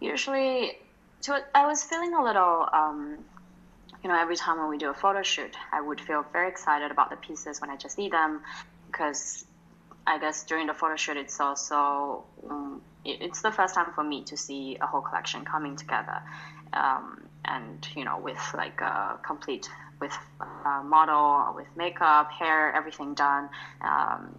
usually, 0.00 0.78
to, 1.22 1.42
I 1.54 1.66
was 1.66 1.82
feeling 1.82 2.14
a 2.14 2.22
little 2.22 2.68
um, 2.72 3.18
you 4.02 4.08
know, 4.10 4.20
every 4.20 4.36
time 4.36 4.58
when 4.58 4.68
we 4.68 4.78
do 4.78 4.90
a 4.90 4.94
photo 4.94 5.22
shoot, 5.22 5.56
I 5.72 5.80
would 5.80 6.00
feel 6.00 6.24
very 6.32 6.48
excited 6.48 6.90
about 6.90 7.10
the 7.10 7.16
pieces 7.16 7.60
when 7.60 7.70
I 7.70 7.76
just 7.76 7.96
see 7.96 8.08
them 8.08 8.40
because 8.86 9.44
I 10.06 10.18
guess 10.18 10.44
during 10.44 10.66
the 10.66 10.74
photo 10.74 10.96
shoot, 10.96 11.16
it's 11.16 11.40
also 11.40 12.24
um, 12.48 12.82
it's 13.04 13.42
the 13.42 13.52
first 13.52 13.74
time 13.74 13.92
for 13.94 14.04
me 14.04 14.24
to 14.24 14.36
see 14.36 14.76
a 14.80 14.86
whole 14.86 15.00
collection 15.00 15.44
coming 15.44 15.76
together, 15.76 16.22
um, 16.72 17.28
and 17.44 17.86
you 17.94 18.04
know, 18.04 18.18
with 18.18 18.40
like 18.54 18.80
a 18.80 19.18
complete 19.24 19.68
with 20.00 20.12
a 20.40 20.82
model, 20.82 21.54
with 21.54 21.68
makeup, 21.76 22.30
hair, 22.32 22.74
everything 22.74 23.14
done. 23.14 23.48
Um, 23.80 24.38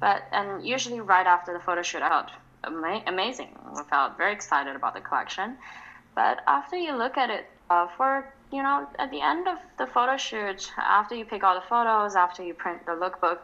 but 0.00 0.24
and 0.32 0.66
usually 0.66 1.00
right 1.00 1.26
after 1.26 1.52
the 1.52 1.60
photo 1.60 1.82
shoot, 1.82 2.02
I 2.02 2.08
felt 2.08 2.30
ama- 2.64 3.04
amazing. 3.06 3.56
I 3.76 3.82
felt 3.84 4.16
very 4.18 4.32
excited 4.32 4.74
about 4.74 4.94
the 4.94 5.00
collection. 5.00 5.56
But 6.14 6.40
after 6.46 6.76
you 6.76 6.96
look 6.96 7.16
at 7.16 7.30
it 7.30 7.46
uh, 7.70 7.86
for 7.96 8.32
you 8.52 8.62
know, 8.62 8.86
at 8.98 9.10
the 9.10 9.20
end 9.20 9.48
of 9.48 9.58
the 9.78 9.86
photo 9.86 10.16
shoot, 10.16 10.70
after 10.78 11.14
you 11.14 11.24
pick 11.24 11.42
all 11.42 11.54
the 11.54 11.66
photos, 11.68 12.14
after 12.14 12.44
you 12.44 12.54
print 12.54 12.86
the 12.86 12.92
lookbook, 12.92 13.38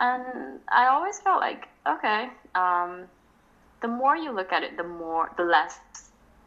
and 0.00 0.60
I 0.68 0.86
always 0.86 1.18
felt 1.20 1.40
like, 1.40 1.68
okay, 1.86 2.28
um, 2.54 3.04
the 3.82 3.88
more 3.88 4.16
you 4.16 4.32
look 4.32 4.52
at 4.52 4.62
it, 4.62 4.76
the 4.76 4.84
more, 4.84 5.30
the 5.36 5.44
less 5.44 5.78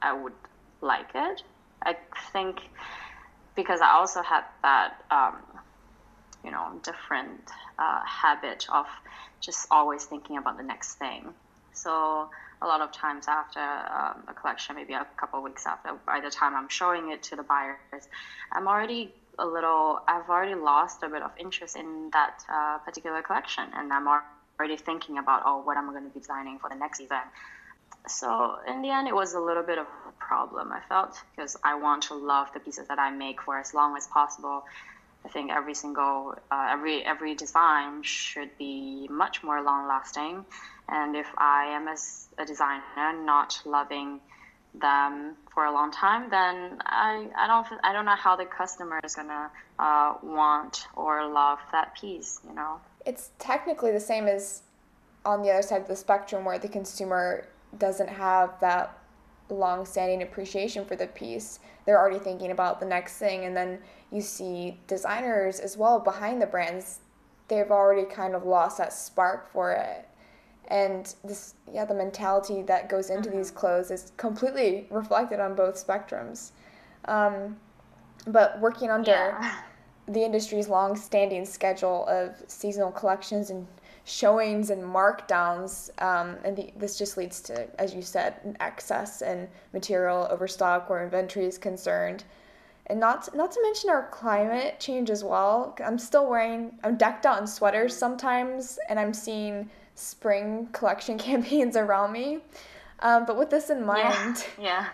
I 0.01 0.13
would 0.13 0.33
like 0.81 1.09
it. 1.13 1.43
I 1.83 1.95
think 2.31 2.59
because 3.55 3.81
I 3.81 3.91
also 3.91 4.21
had 4.21 4.43
that, 4.63 4.93
um, 5.11 5.37
you 6.43 6.51
know, 6.51 6.79
different 6.83 7.41
uh, 7.77 8.01
habit 8.05 8.65
of 8.71 8.85
just 9.41 9.67
always 9.71 10.05
thinking 10.05 10.37
about 10.37 10.57
the 10.57 10.63
next 10.63 10.95
thing. 10.95 11.33
So 11.73 12.29
a 12.61 12.67
lot 12.67 12.81
of 12.81 12.91
times 12.91 13.25
after 13.27 13.59
um, 13.59 14.23
a 14.27 14.33
collection, 14.33 14.75
maybe 14.75 14.93
a 14.93 15.05
couple 15.19 15.39
of 15.39 15.43
weeks 15.43 15.65
after, 15.65 15.93
by 16.05 16.19
the 16.19 16.29
time 16.29 16.55
I'm 16.55 16.69
showing 16.69 17.11
it 17.11 17.23
to 17.23 17.35
the 17.35 17.43
buyers, 17.43 18.07
I'm 18.51 18.67
already 18.67 19.13
a 19.41 19.45
little, 19.45 19.99
I've 20.07 20.29
already 20.29 20.55
lost 20.55 21.03
a 21.03 21.09
bit 21.09 21.21
of 21.21 21.31
interest 21.37 21.75
in 21.75 22.09
that 22.13 22.43
uh, 22.47 22.77
particular 22.79 23.21
collection, 23.21 23.65
and 23.75 23.91
I'm 23.91 24.07
already 24.07 24.77
thinking 24.77 25.17
about, 25.17 25.41
oh, 25.45 25.61
what 25.63 25.77
am 25.77 25.89
I 25.89 25.91
going 25.93 26.05
to 26.05 26.09
be 26.09 26.19
designing 26.19 26.59
for 26.59 26.69
the 26.69 26.75
next 26.75 26.99
event. 27.01 27.25
So 28.07 28.57
in 28.67 28.81
the 28.81 28.89
end, 28.89 29.07
it 29.07 29.15
was 29.15 29.33
a 29.33 29.39
little 29.39 29.63
bit 29.63 29.77
of 29.77 29.87
a 30.07 30.11
problem. 30.19 30.71
I 30.71 30.81
felt 30.87 31.17
because 31.35 31.57
I 31.63 31.75
want 31.75 32.03
to 32.03 32.15
love 32.15 32.47
the 32.53 32.59
pieces 32.59 32.87
that 32.87 32.99
I 32.99 33.11
make 33.11 33.41
for 33.41 33.59
as 33.59 33.73
long 33.73 33.97
as 33.97 34.07
possible. 34.07 34.63
I 35.25 35.29
think 35.29 35.51
every 35.51 35.75
single, 35.75 36.33
uh, 36.49 36.67
every 36.71 37.05
every 37.05 37.35
design 37.35 38.01
should 38.01 38.57
be 38.57 39.07
much 39.09 39.43
more 39.43 39.61
long 39.61 39.87
lasting 39.87 40.45
and 40.91 41.15
if 41.15 41.27
I 41.37 41.65
am 41.67 41.87
as 41.87 42.27
a 42.37 42.45
designer 42.45 43.13
not 43.23 43.61
loving 43.65 44.19
them 44.73 45.35
for 45.53 45.65
a 45.65 45.71
long 45.71 45.91
time, 45.91 46.29
then 46.29 46.79
I, 46.85 47.27
I 47.37 47.47
don't 47.47 47.67
I 47.83 47.93
don't 47.93 48.05
know 48.05 48.15
how 48.15 48.35
the 48.35 48.45
customer 48.45 48.99
is 49.03 49.15
gonna 49.15 49.51
uh, 49.79 50.15
want 50.23 50.87
or 50.95 51.27
love 51.27 51.59
that 51.71 51.95
piece. 51.95 52.39
You 52.47 52.55
know, 52.55 52.79
it's 53.05 53.31
technically 53.39 53.91
the 53.91 53.99
same 53.99 54.27
as 54.27 54.61
on 55.25 55.41
the 55.41 55.51
other 55.51 55.61
side 55.61 55.81
of 55.81 55.87
the 55.87 55.95
spectrum 55.95 56.45
where 56.45 56.57
the 56.57 56.67
consumer 56.67 57.47
doesn't 57.77 58.09
have 58.09 58.59
that 58.59 58.97
long-standing 59.49 60.23
appreciation 60.23 60.85
for 60.85 60.95
the 60.95 61.07
piece 61.07 61.59
they're 61.85 61.99
already 61.99 62.19
thinking 62.19 62.51
about 62.51 62.79
the 62.79 62.85
next 62.85 63.17
thing 63.17 63.43
and 63.43 63.55
then 63.55 63.79
you 64.11 64.21
see 64.21 64.79
designers 64.87 65.59
as 65.59 65.75
well 65.77 65.99
behind 65.99 66.41
the 66.41 66.45
brands 66.45 66.99
they've 67.49 67.69
already 67.69 68.05
kind 68.05 68.33
of 68.33 68.45
lost 68.45 68.77
that 68.77 68.93
spark 68.93 69.51
for 69.51 69.73
it 69.73 70.07
and 70.67 71.15
this 71.23 71.55
yeah 71.71 71.85
the 71.85 71.93
mentality 71.93 72.61
that 72.61 72.89
goes 72.89 73.09
into 73.09 73.29
mm-hmm. 73.29 73.37
these 73.39 73.51
clothes 73.51 73.91
is 73.91 74.11
completely 74.17 74.87
reflected 74.89 75.39
on 75.39 75.55
both 75.55 75.75
spectrums 75.75 76.51
um, 77.05 77.57
but 78.27 78.59
working 78.59 78.89
under 78.89 79.11
yeah. 79.11 79.55
the 80.07 80.23
industry's 80.23 80.67
long-standing 80.67 81.45
schedule 81.45 82.05
of 82.07 82.35
seasonal 82.47 82.91
collections 82.91 83.49
and 83.49 83.67
showings 84.03 84.69
and 84.69 84.81
markdowns, 84.83 85.89
um, 86.01 86.37
and 86.43 86.57
the, 86.57 86.71
this 86.75 86.97
just 86.97 87.17
leads 87.17 87.41
to, 87.41 87.67
as 87.79 87.93
you 87.93 88.01
said, 88.01 88.35
an 88.43 88.57
excess 88.59 89.21
and 89.21 89.47
material 89.73 90.27
overstock 90.29 90.89
where 90.89 91.03
inventory 91.03 91.45
is 91.45 91.57
concerned. 91.57 92.23
And 92.87 92.99
not 92.99 93.33
not 93.33 93.51
to 93.51 93.61
mention 93.61 93.89
our 93.89 94.09
climate 94.09 94.79
change 94.79 95.09
as 95.09 95.23
well. 95.23 95.77
I'm 95.85 95.97
still 95.97 96.27
wearing 96.27 96.77
I'm 96.83 96.97
decked 96.97 97.25
out 97.25 97.39
in 97.39 97.47
sweaters 97.47 97.95
sometimes, 97.95 98.79
and 98.89 98.99
I'm 98.99 99.13
seeing 99.13 99.69
spring 100.01 100.67
collection 100.71 101.17
campaigns 101.29 101.75
around 101.75 102.11
me. 102.11 102.39
Um, 102.99 103.25
but 103.25 103.37
with 103.37 103.49
this 103.49 103.69
in 103.69 103.85
mind, 103.85 104.45
yeah. 104.57 104.63
yeah. 104.63 104.85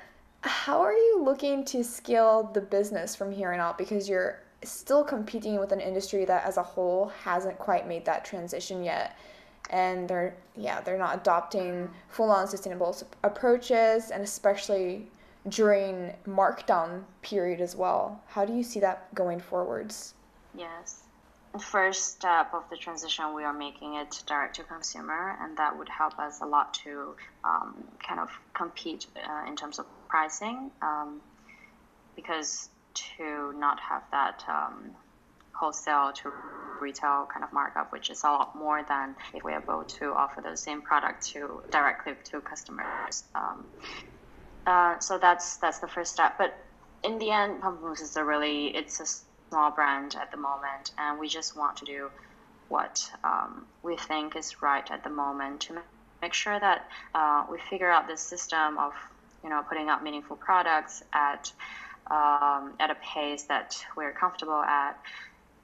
How 0.41 0.81
are 0.81 0.93
you 0.93 1.21
looking 1.23 1.65
to 1.65 1.83
scale 1.83 2.51
the 2.53 2.61
business 2.61 3.15
from 3.15 3.31
here 3.31 3.51
on 3.51 3.59
out? 3.59 3.77
Because 3.77 4.07
you're 4.07 4.39
still 4.63 5.03
competing 5.03 5.59
with 5.59 5.71
an 5.71 5.79
industry 5.79 6.25
that 6.25 6.45
as 6.45 6.57
a 6.57 6.63
whole 6.63 7.11
hasn't 7.23 7.57
quite 7.59 7.87
made 7.87 8.05
that 8.05 8.25
transition 8.25 8.83
yet 8.83 9.17
and 9.69 10.07
they're 10.07 10.35
yeah 10.55 10.81
they're 10.81 10.97
not 10.97 11.15
adopting 11.15 11.89
full-on 12.09 12.47
sustainable 12.47 12.95
approaches 13.23 14.11
and 14.11 14.23
especially 14.23 15.07
during 15.49 16.13
markdown 16.27 17.03
period 17.21 17.61
as 17.61 17.75
well 17.75 18.21
how 18.27 18.45
do 18.45 18.53
you 18.53 18.63
see 18.63 18.79
that 18.79 19.13
going 19.13 19.39
forwards 19.39 20.13
yes 20.55 21.03
first 21.59 22.17
step 22.17 22.53
of 22.53 22.63
the 22.69 22.77
transition 22.77 23.33
we 23.33 23.43
are 23.43 23.53
making 23.53 23.95
it 23.95 24.23
direct 24.25 24.55
to 24.55 24.63
consumer 24.63 25.37
and 25.41 25.57
that 25.57 25.77
would 25.77 25.89
help 25.89 26.17
us 26.19 26.41
a 26.41 26.45
lot 26.45 26.73
to 26.73 27.15
um, 27.43 27.83
kind 28.05 28.19
of 28.19 28.29
compete 28.53 29.07
uh, 29.15 29.47
in 29.47 29.55
terms 29.55 29.79
of 29.79 29.85
pricing 30.07 30.71
um, 30.81 31.21
because 32.15 32.69
to 32.93 33.53
not 33.57 33.79
have 33.79 34.03
that 34.11 34.43
um, 34.47 34.91
wholesale 35.53 36.11
to 36.13 36.31
retail 36.79 37.27
kind 37.31 37.43
of 37.43 37.51
markup, 37.51 37.91
which 37.91 38.09
is 38.09 38.23
a 38.23 38.27
lot 38.27 38.55
more 38.55 38.83
than 38.87 39.15
if 39.33 39.43
we're 39.43 39.59
able 39.59 39.83
to 39.83 40.13
offer 40.13 40.41
the 40.41 40.55
same 40.55 40.81
product 40.81 41.25
to 41.25 41.61
directly 41.71 42.13
to 42.23 42.39
customers. 42.41 43.23
Um, 43.35 43.65
uh, 44.65 44.99
so 44.99 45.17
that's 45.17 45.57
that's 45.57 45.79
the 45.79 45.87
first 45.87 46.13
step. 46.13 46.37
But 46.37 46.57
in 47.03 47.17
the 47.19 47.31
end, 47.31 47.61
Pamplemousse 47.61 48.01
is 48.01 48.15
a 48.17 48.23
really 48.23 48.67
it's 48.67 48.99
a 48.99 49.05
small 49.49 49.71
brand 49.71 50.15
at 50.19 50.31
the 50.31 50.37
moment, 50.37 50.91
and 50.97 51.19
we 51.19 51.27
just 51.27 51.55
want 51.55 51.77
to 51.77 51.85
do 51.85 52.09
what 52.69 53.09
um, 53.23 53.65
we 53.83 53.95
think 53.95 54.35
is 54.35 54.61
right 54.61 54.89
at 54.91 55.03
the 55.03 55.09
moment 55.09 55.61
to 55.61 55.81
make 56.21 56.33
sure 56.33 56.59
that 56.59 56.87
uh, 57.15 57.45
we 57.49 57.57
figure 57.69 57.89
out 57.89 58.07
the 58.07 58.17
system 58.17 58.77
of 58.77 58.93
you 59.43 59.49
know 59.49 59.63
putting 59.67 59.89
out 59.89 60.03
meaningful 60.03 60.35
products 60.35 61.03
at 61.13 61.51
um, 62.09 62.73
at 62.79 62.89
a 62.89 62.95
pace 62.95 63.43
that 63.43 63.75
we're 63.95 64.11
comfortable 64.11 64.61
at 64.61 64.97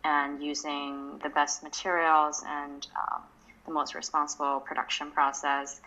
and 0.03 0.43
using 0.43 1.19
the 1.23 1.29
best 1.29 1.63
materials 1.63 2.43
and 2.45 2.87
um, 2.97 3.21
the 3.65 3.71
most 3.71 3.95
responsible 3.95 4.59
production 4.59 5.09
process 5.11 5.79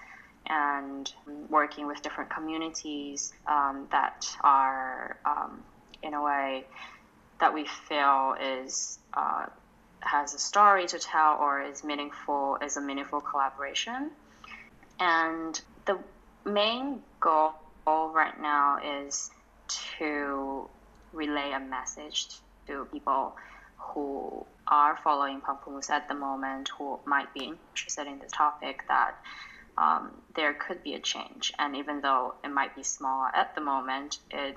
and 0.46 1.12
working 1.50 1.86
with 1.86 2.00
different 2.02 2.30
communities 2.30 3.32
um, 3.46 3.86
that 3.90 4.26
are 4.42 5.16
um, 5.26 5.62
in 6.02 6.14
a 6.14 6.22
way 6.22 6.64
that 7.40 7.52
we 7.52 7.66
feel 7.88 8.34
is 8.40 8.98
uh, 9.14 9.46
has 10.00 10.34
a 10.34 10.38
story 10.38 10.86
to 10.86 10.98
tell 10.98 11.38
or 11.40 11.62
is 11.62 11.82
meaningful 11.84 12.58
is 12.62 12.76
a 12.76 12.80
meaningful 12.80 13.20
collaboration 13.20 14.10
and 15.00 15.60
the 15.84 15.98
main 16.44 17.02
goal 17.20 17.52
right 17.86 18.40
now 18.40 18.78
is 19.04 19.30
to 19.98 20.68
relay 21.12 21.52
a 21.52 21.60
message 21.60 22.28
to 22.66 22.86
people 22.92 23.36
who 23.78 24.44
are 24.68 24.96
following 24.96 25.40
Pamplemousse 25.40 25.90
at 25.90 26.08
the 26.08 26.14
moment, 26.14 26.70
who 26.76 26.98
might 27.04 27.32
be 27.32 27.44
interested 27.74 28.06
in 28.06 28.18
this 28.18 28.32
topic, 28.32 28.82
that 28.88 29.14
um, 29.78 30.10
there 30.34 30.54
could 30.54 30.82
be 30.82 30.94
a 30.94 31.00
change. 31.00 31.52
And 31.58 31.76
even 31.76 32.00
though 32.00 32.34
it 32.44 32.48
might 32.50 32.74
be 32.74 32.82
small 32.82 33.28
at 33.32 33.54
the 33.54 33.60
moment, 33.60 34.18
it 34.30 34.56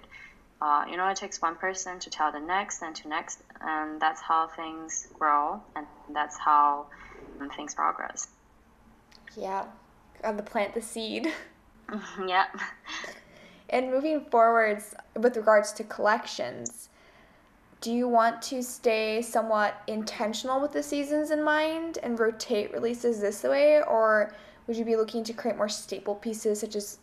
uh, 0.62 0.86
you 0.90 0.98
know 0.98 1.08
it 1.08 1.18
takes 1.18 1.42
one 1.42 1.56
person 1.56 2.00
to 2.00 2.10
tell 2.10 2.32
the 2.32 2.40
next 2.40 2.82
and 2.82 2.96
to 2.96 3.08
next, 3.08 3.44
and 3.62 4.02
that's 4.02 4.22
how 4.22 4.48
things 4.48 5.08
grow, 5.14 5.62
and 5.76 5.86
that's 6.14 6.38
how 6.38 6.88
um, 7.40 7.50
things 7.50 7.74
progress. 7.74 8.28
Yeah, 9.38 9.66
got 10.22 10.38
to 10.38 10.44
plant 10.44 10.74
the 10.74 10.82
seed. 10.82 11.32
yeah. 12.28 12.46
And 13.70 13.92
moving 13.92 14.26
forwards 14.26 14.96
with 15.16 15.38
regards 15.38 15.72
to 15.74 15.84
collections, 15.84 16.90
do 17.82 17.92
you 17.92 18.08
want 18.08 18.42
to 18.44 18.62
stay 18.62 19.22
somewhat 19.22 19.82
intentional 19.88 20.60
with 20.60 20.74
the 20.74 20.84
seasons 20.84 21.32
in 21.32 21.44
mind 21.44 22.00
and 22.04 22.20
rotate 22.20 22.74
releases 22.74 23.22
this 23.22 23.44
way, 23.44 23.82
or 23.82 24.34
would 24.68 24.76
you 24.76 24.84
be 24.84 24.96
looking 24.96 25.24
to 25.24 25.34
create 25.34 25.58
more 25.58 25.70
staple 25.70 26.16
pieces 26.16 26.60
such 26.60 26.76
as 26.76 27.00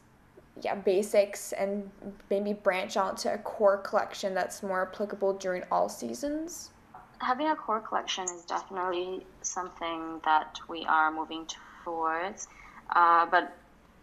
yeah 0.62 0.74
basics 0.74 1.52
and 1.52 1.90
maybe 2.30 2.52
branch 2.52 2.96
out 2.96 3.16
to 3.18 3.34
a 3.34 3.38
core 3.38 3.78
collection 3.78 4.34
that's 4.34 4.62
more 4.62 4.88
applicable 4.88 5.34
during 5.34 5.62
all 5.70 5.88
seasons? 5.88 6.70
Having 7.18 7.48
a 7.48 7.56
core 7.56 7.80
collection 7.80 8.24
is 8.24 8.44
definitely 8.44 9.26
something 9.42 10.20
that 10.24 10.58
we 10.68 10.84
are 10.84 11.10
moving 11.10 11.46
towards, 11.84 12.48
uh, 12.90 13.26
but 13.26 13.56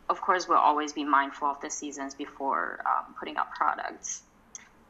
of 0.09 0.21
course, 0.21 0.47
we'll 0.47 0.57
always 0.57 0.93
be 0.93 1.03
mindful 1.03 1.47
of 1.47 1.61
the 1.61 1.69
seasons 1.69 2.13
before 2.13 2.83
um, 2.85 3.15
putting 3.17 3.37
out 3.37 3.51
products. 3.51 4.23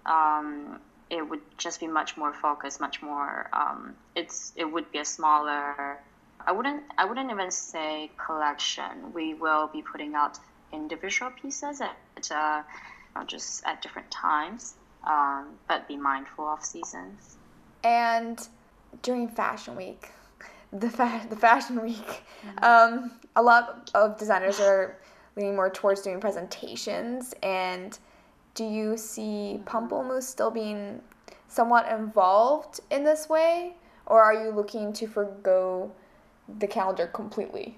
Um, 0.06 0.80
it 1.10 1.22
would 1.22 1.42
just 1.58 1.80
be 1.80 1.88
much 1.88 2.18
more 2.18 2.34
focused, 2.34 2.82
much 2.82 3.02
more. 3.02 3.50
Um, 3.54 3.96
it's 4.16 4.54
it 4.56 4.66
would 4.66 4.92
be 4.92 5.00
a 5.00 5.06
smaller. 5.06 6.00
I 6.46 6.52
wouldn't 6.52 6.84
I 6.98 7.06
wouldn't 7.06 7.32
even 7.32 7.52
say 7.52 8.12
collection. 8.18 9.14
We 9.14 9.34
will 9.34 9.68
be 9.68 9.82
putting 9.82 10.16
out 10.16 10.40
individual 10.74 11.32
pieces 11.32 11.82
at 11.82 11.98
uh, 12.32 12.64
just 13.28 13.64
at 13.66 13.82
different 13.82 14.10
times, 14.12 14.76
um, 15.06 15.50
but 15.68 15.88
be 15.88 15.96
mindful 15.96 16.48
of 16.48 16.64
seasons. 16.64 17.38
And 17.84 18.46
during 19.02 19.28
Fashion 19.28 19.76
Week, 19.76 20.10
the 20.74 20.90
fa- 20.90 21.26
the 21.30 21.36
Fashion 21.36 21.82
Week, 21.82 22.24
mm-hmm. 22.46 22.64
um, 22.64 23.12
a 23.36 23.42
lot 23.42 23.92
of 23.94 24.18
designers 24.18 24.60
are 24.60 24.98
leaning 25.36 25.56
more 25.56 25.70
towards 25.70 26.02
doing 26.02 26.20
presentations. 26.20 27.34
And 27.44 27.98
do 28.56 28.64
you 28.64 28.98
see 28.98 29.60
Pamplemousse 29.66 30.24
still 30.24 30.52
being 30.52 31.02
somewhat 31.48 31.88
involved 31.92 32.80
in 32.92 33.04
this 33.04 33.30
way, 33.30 33.76
or 34.06 34.22
are 34.22 34.34
you 34.34 34.52
looking 34.52 34.94
to 34.94 35.08
forego 35.08 35.92
the 36.60 36.68
calendar 36.68 37.08
completely? 37.08 37.78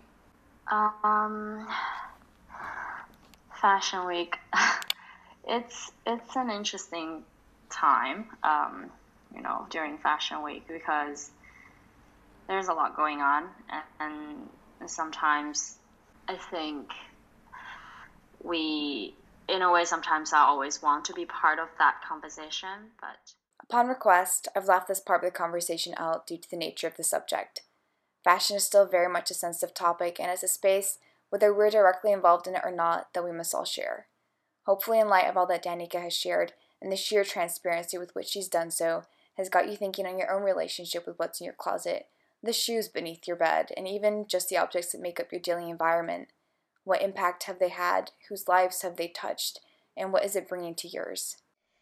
Um, 0.71 1.67
Fashion 3.65 4.05
Week, 4.05 4.37
it's 5.47 5.91
it's 6.05 6.35
an 6.35 6.51
interesting 6.51 7.23
time, 7.71 8.27
um, 8.43 8.91
you 9.33 9.41
know, 9.41 9.65
during 9.71 9.97
Fashion 9.97 10.43
Week 10.43 10.67
because 10.67 11.31
there's 12.47 12.67
a 12.67 12.73
lot 12.73 12.95
going 12.95 13.21
on, 13.21 13.47
and, 13.99 14.49
and 14.79 14.87
sometimes 14.87 15.79
I 16.27 16.35
think 16.35 16.91
we, 18.43 19.15
in 19.49 19.63
a 19.63 19.71
way, 19.71 19.83
sometimes 19.85 20.31
I 20.31 20.41
always 20.41 20.83
want 20.83 21.05
to 21.05 21.13
be 21.13 21.25
part 21.25 21.57
of 21.57 21.69
that 21.79 21.95
conversation, 22.07 22.91
but. 23.01 23.33
Upon 23.63 23.87
request, 23.87 24.47
I've 24.55 24.67
left 24.67 24.87
this 24.87 24.99
part 24.99 25.23
of 25.23 25.33
the 25.33 25.35
conversation 25.35 25.95
out 25.97 26.27
due 26.27 26.37
to 26.37 26.51
the 26.51 26.55
nature 26.55 26.85
of 26.85 26.97
the 26.97 27.03
subject. 27.03 27.63
Fashion 28.23 28.57
is 28.57 28.63
still 28.63 28.85
very 28.85 29.11
much 29.11 29.31
a 29.31 29.33
sensitive 29.33 29.73
topic 29.73 30.19
and 30.19 30.31
is 30.31 30.43
a 30.43 30.47
space, 30.47 30.99
whether 31.29 31.53
we're 31.53 31.69
directly 31.69 32.11
involved 32.11 32.47
in 32.47 32.55
it 32.55 32.61
or 32.63 32.71
not, 32.71 33.13
that 33.13 33.23
we 33.23 33.31
must 33.31 33.53
all 33.53 33.65
share. 33.65 34.07
Hopefully, 34.65 34.99
in 34.99 35.09
light 35.09 35.27
of 35.27 35.37
all 35.37 35.45
that 35.47 35.63
Danica 35.63 36.01
has 36.01 36.15
shared 36.15 36.53
and 36.81 36.91
the 36.91 36.95
sheer 36.95 37.23
transparency 37.23 37.97
with 37.97 38.13
which 38.15 38.27
she's 38.27 38.47
done 38.47 38.71
so, 38.71 39.03
has 39.37 39.49
got 39.49 39.69
you 39.69 39.75
thinking 39.75 40.05
on 40.05 40.17
your 40.17 40.31
own 40.31 40.43
relationship 40.43 41.05
with 41.05 41.17
what's 41.19 41.39
in 41.39 41.45
your 41.45 41.53
closet, 41.53 42.07
the 42.41 42.53
shoes 42.53 42.87
beneath 42.87 43.27
your 43.27 43.35
bed, 43.35 43.71
and 43.75 43.87
even 43.87 44.25
just 44.27 44.49
the 44.49 44.57
objects 44.57 44.91
that 44.91 45.01
make 45.01 45.19
up 45.19 45.31
your 45.31 45.41
daily 45.41 45.69
environment. 45.69 46.29
What 46.83 47.01
impact 47.01 47.43
have 47.43 47.59
they 47.59 47.69
had? 47.69 48.11
Whose 48.29 48.47
lives 48.47 48.81
have 48.81 48.97
they 48.97 49.07
touched? 49.07 49.59
And 49.97 50.13
what 50.13 50.23
is 50.23 50.35
it 50.35 50.47
bringing 50.47 50.75
to 50.75 50.87
yours? 50.87 51.37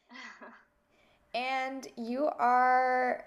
and 1.33 1.87
you 1.97 2.29
are 2.39 3.25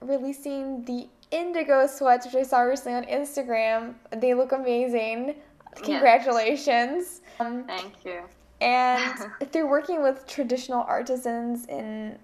releasing 0.00 0.84
the 0.84 1.08
indigo 1.30 1.86
sweats, 1.86 2.26
which 2.26 2.34
I 2.34 2.42
saw 2.42 2.60
recently 2.60 2.96
on 2.98 3.04
Instagram. 3.04 3.94
They 4.16 4.34
look 4.34 4.52
amazing. 4.52 5.36
Congratulations. 5.82 7.20
Yes. 7.24 7.40
Um, 7.40 7.64
Thank 7.64 8.04
you. 8.04 8.22
And 8.60 9.14
through 9.52 9.68
working 9.68 10.02
with 10.02 10.26
traditional 10.26 10.82
artisans 10.82 11.66
in, 11.66 12.18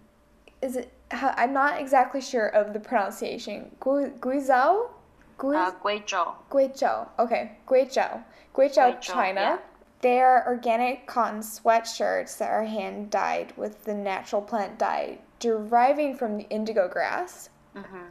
is 0.62 0.76
it, 0.76 0.92
I'm 1.10 1.52
not 1.52 1.80
exactly 1.80 2.20
sure 2.20 2.48
of 2.48 2.72
the 2.72 2.80
pronunciation. 2.80 3.70
Guizhou? 3.80 4.90
Guizhou. 5.38 5.54
Uh, 5.54 5.72
Guizhou. 5.82 6.34
Guizhou. 6.50 7.08
Okay, 7.18 7.52
Guizhou. 7.66 8.22
Guizhou, 8.54 9.00
China. 9.00 9.40
Yeah. 9.40 9.58
They 10.02 10.20
are 10.20 10.46
organic 10.46 11.06
cotton 11.06 11.40
sweatshirts 11.40 12.38
that 12.38 12.50
are 12.50 12.64
hand 12.64 13.10
dyed 13.10 13.52
with 13.56 13.84
the 13.84 13.94
natural 13.94 14.42
plant 14.42 14.78
dye 14.78 15.18
deriving 15.38 16.16
from 16.16 16.36
the 16.36 16.48
indigo 16.48 16.88
grass. 16.88 17.50
Mm-hmm. 17.74 18.04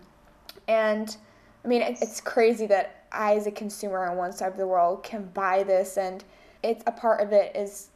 And 0.67 1.15
I 1.63 1.67
mean, 1.67 1.81
it's 1.81 2.21
crazy 2.21 2.65
that 2.67 3.04
I, 3.15 3.35
as 3.35 3.47
a 3.47 3.51
consumer 3.51 4.05
on 4.05 4.17
one 4.17 4.33
side 4.33 4.51
of 4.51 4.57
the 4.57 4.67
world, 4.67 5.03
can 5.03 5.25
buy 5.33 5.63
this, 5.63 5.97
and 5.97 6.23
it's 6.63 6.83
a 6.87 6.91
part 6.91 7.21
of 7.21 7.31
it 7.31 7.55
is 7.55 7.89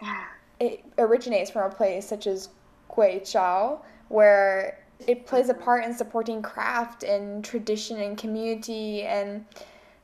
it 0.60 0.84
originates 0.98 1.50
from 1.52 1.72
a 1.72 1.74
place 1.74 2.08
such 2.08 2.28
as 2.28 2.50
Guizhou, 2.90 3.80
where 4.10 4.80
it 5.08 5.26
plays 5.26 5.50
a 5.50 5.54
part 5.54 5.86
in 5.86 5.94
supporting 5.94 6.42
craft 6.42 7.04
and 7.04 7.44
tradition 7.44 8.00
and 8.00 8.18
community, 8.18 9.04
and 9.04 9.46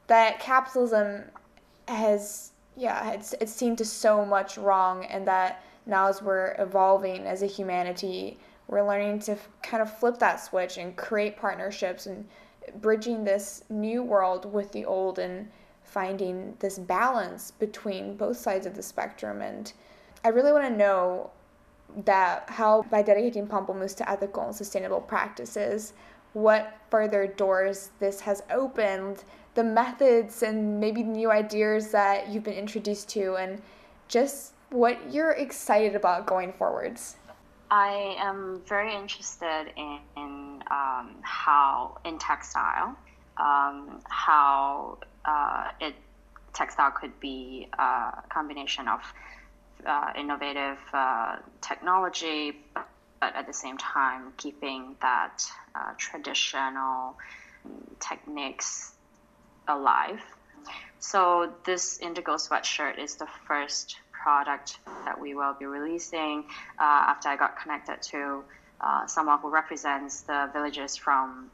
that 0.08 0.40
capitalism 0.40 1.24
has 1.88 2.52
yeah 2.78 3.12
it's 3.12 3.34
it's 3.40 3.52
seen 3.52 3.76
to 3.76 3.86
so 3.86 4.26
much 4.26 4.58
wrong, 4.58 5.06
and 5.06 5.28
that 5.28 5.64
now 5.86 6.08
as 6.08 6.22
we're 6.22 6.56
evolving 6.60 7.26
as 7.28 7.44
a 7.44 7.48
humanity, 7.48 8.38
we're 8.68 8.88
learning 8.88 9.20
to 9.20 9.38
kind 9.62 9.84
of 9.84 9.96
flip 10.00 10.18
that 10.20 10.38
switch 10.38 10.78
and 10.78 10.96
create 10.96 11.38
partnerships 11.38 12.06
and 12.08 12.26
bridging 12.82 13.24
this 13.24 13.64
new 13.70 14.04
world 14.04 14.52
with 14.52 14.72
the 14.72 14.86
old 14.86 15.20
and 15.20 15.50
finding 15.84 16.56
this 16.60 16.80
balance 16.80 17.52
between 17.52 18.18
both 18.18 18.38
sides 18.38 18.66
of 18.66 18.76
the 18.76 18.84
spectrum. 18.84 19.42
And 19.42 19.72
i 20.24 20.30
really 20.30 20.52
want 20.52 20.66
to 20.66 20.76
know 20.76 21.30
that 22.06 22.50
how 22.50 22.84
by 22.84 23.02
dedicating 23.02 23.48
pamplemousse 23.48 23.96
to 23.96 24.10
ethical 24.10 24.44
and 24.44 24.56
sustainable 24.56 25.00
practices 25.00 25.94
what 26.34 26.78
further 26.90 27.26
doors 27.26 27.92
this 28.00 28.20
has 28.20 28.44
opened 28.50 29.24
the 29.54 29.64
methods 29.64 30.44
and 30.44 30.80
maybe 30.80 31.02
new 31.02 31.32
ideas 31.32 31.92
that 31.92 32.28
you've 32.28 32.44
been 32.44 32.54
introduced 32.54 33.08
to 33.08 33.36
and 33.36 33.62
just 34.10 34.52
what 34.70 35.14
you're 35.14 35.32
excited 35.32 35.96
about 35.96 36.26
going 36.26 36.52
forwards. 36.52 37.16
I 37.72 38.16
am 38.20 38.62
very 38.68 38.94
interested 38.94 39.72
in, 39.78 40.00
in 40.18 40.55
um, 40.72 41.16
how 41.22 41.98
in 42.06 42.18
textile, 42.18 42.96
um, 43.38 44.02
how 44.08 44.98
uh, 45.26 45.70
it 45.80 45.96
textile 46.54 46.92
could 46.92 47.20
be 47.20 47.68
a 47.78 48.24
combination 48.30 48.88
of 48.88 49.02
uh, 49.86 50.12
innovative 50.18 50.80
uh, 50.94 51.38
technology, 51.62 52.54
but, 52.74 52.88
but, 53.20 53.36
at 53.36 53.46
the 53.46 53.54
same 53.54 53.78
time 53.78 54.34
keeping 54.38 54.96
that 55.02 55.44
uh, 55.76 55.92
traditional 55.98 57.16
techniques 58.00 58.94
alive. 59.68 60.22
So 61.00 61.54
this 61.66 62.00
indigo 62.00 62.36
sweatshirt 62.36 62.98
is 62.98 63.16
the 63.16 63.28
first 63.48 63.98
product 64.12 64.78
that 65.06 65.20
we 65.20 65.36
will 65.36 65.54
be 65.54 65.66
releasing 65.66 66.46
uh, 66.80 67.12
after 67.12 67.30
I 67.30 67.36
got 67.36 67.62
connected 67.62 68.02
to 68.12 68.44
uh, 68.82 69.06
someone 69.08 69.40
who 69.40 69.50
represents 69.50 70.22
the 70.22 70.50
villagers 70.54 70.96
from 70.96 71.50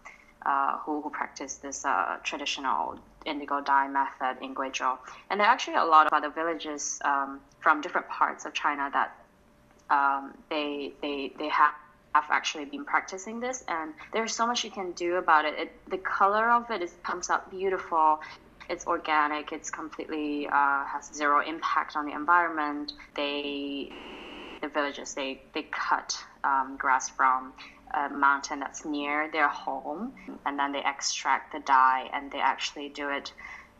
uh, 0.45 0.77
who, 0.79 1.01
who 1.01 1.10
practice 1.10 1.55
this 1.55 1.86
uh, 1.86 2.17
traditional 2.23 2.97
indigo 3.25 3.62
dye 3.62 3.88
method 3.88 4.43
in 4.43 4.55
Guizhou. 4.55 4.97
And 5.29 5.39
there 5.39 5.47
are 5.47 5.51
actually 5.51 5.75
a 5.75 5.86
lot 5.86 6.07
of 6.07 6.13
other 6.13 6.31
villages 6.31 6.99
um, 7.05 7.39
from 7.60 7.81
different 7.81 8.10
parts 8.10 8.45
of 8.45 8.53
China 8.53 8.89
that 8.91 9.15
um, 9.91 10.34
they, 10.49 10.93
they, 11.01 11.34
they 11.38 11.49
have 11.49 11.73
have 12.13 12.25
actually 12.29 12.65
been 12.65 12.84
practicing 12.84 13.39
this 13.39 13.63
and 13.69 13.93
there's 14.12 14.36
so 14.36 14.45
much 14.45 14.65
you 14.65 14.71
can 14.71 14.91
do 14.91 15.15
about 15.15 15.45
it, 15.45 15.57
it 15.57 15.89
the 15.89 15.97
color 15.97 16.51
of 16.51 16.69
it 16.69 16.81
is 16.81 16.93
comes 17.03 17.29
out 17.29 17.49
beautiful 17.49 18.19
it's 18.71 18.88
organic. 18.88 19.51
It's 19.51 19.69
completely 19.69 20.47
uh, 20.47 20.86
has 20.86 21.12
zero 21.13 21.41
impact 21.45 21.95
on 21.95 22.05
the 22.05 22.13
environment. 22.13 22.93
They 23.15 23.91
the 24.62 24.67
villagers 24.69 25.13
they 25.13 25.41
they 25.54 25.63
cut 25.71 26.17
um, 26.43 26.78
grass 26.78 27.10
from 27.10 27.54
a 27.93 28.10
mountain 28.10 28.60
that's 28.60 28.86
near 28.86 29.30
their 29.32 29.50
home, 29.50 30.13
and 30.45 30.58
then 30.58 30.71
they 30.71 30.84
extract 30.84 31.52
the 31.52 31.60
dye, 31.60 32.10
and 32.13 32.32
they 32.32 32.39
actually 32.39 32.89
do 32.89 33.10
it, 33.10 33.34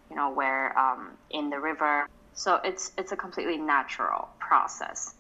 you 0.10 0.16
know, 0.16 0.32
where 0.32 0.78
um, 0.78 1.12
in 1.30 1.50
the 1.50 1.60
river. 1.60 2.08
So 2.34 2.60
it's 2.64 2.92
it's 2.98 3.12
a 3.12 3.16
completely 3.16 3.58
natural 3.58 4.30
process. 4.40 5.14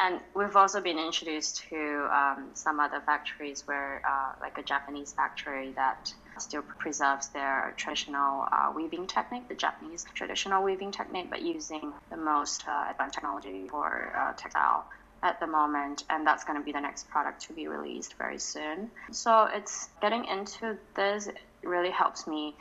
And 0.00 0.20
we've 0.34 0.54
also 0.54 0.80
been 0.80 0.98
introduced 0.98 1.64
to 1.70 2.08
um, 2.12 2.50
some 2.54 2.78
other 2.78 3.00
factories 3.04 3.66
where, 3.66 4.00
uh, 4.08 4.30
like 4.40 4.56
a 4.56 4.62
Japanese 4.62 5.12
factory 5.12 5.72
that 5.74 6.14
still 6.38 6.62
preserves 6.62 7.30
their 7.30 7.74
traditional 7.76 8.46
uh, 8.52 8.72
weaving 8.74 9.08
technique, 9.08 9.48
the 9.48 9.56
Japanese 9.56 10.06
traditional 10.14 10.62
weaving 10.62 10.92
technique, 10.92 11.28
but 11.30 11.42
using 11.42 11.92
the 12.10 12.16
most 12.16 12.62
uh, 12.68 12.86
advanced 12.88 13.14
technology 13.16 13.66
for 13.68 14.12
uh, 14.16 14.32
textile 14.34 14.86
at 15.22 15.40
the 15.40 15.46
moment, 15.46 16.04
and 16.10 16.26
that's 16.26 16.44
going 16.44 16.58
to 16.58 16.64
be 16.64 16.72
the 16.72 16.80
next 16.80 17.08
product 17.08 17.42
to 17.46 17.52
be 17.52 17.66
released 17.66 18.14
very 18.18 18.38
soon. 18.38 18.90
So 19.10 19.48
it's 19.52 19.88
getting 20.00 20.24
into 20.24 20.76
this 20.94 21.28
really 21.62 21.90
helps 21.90 22.26
me 22.26 22.54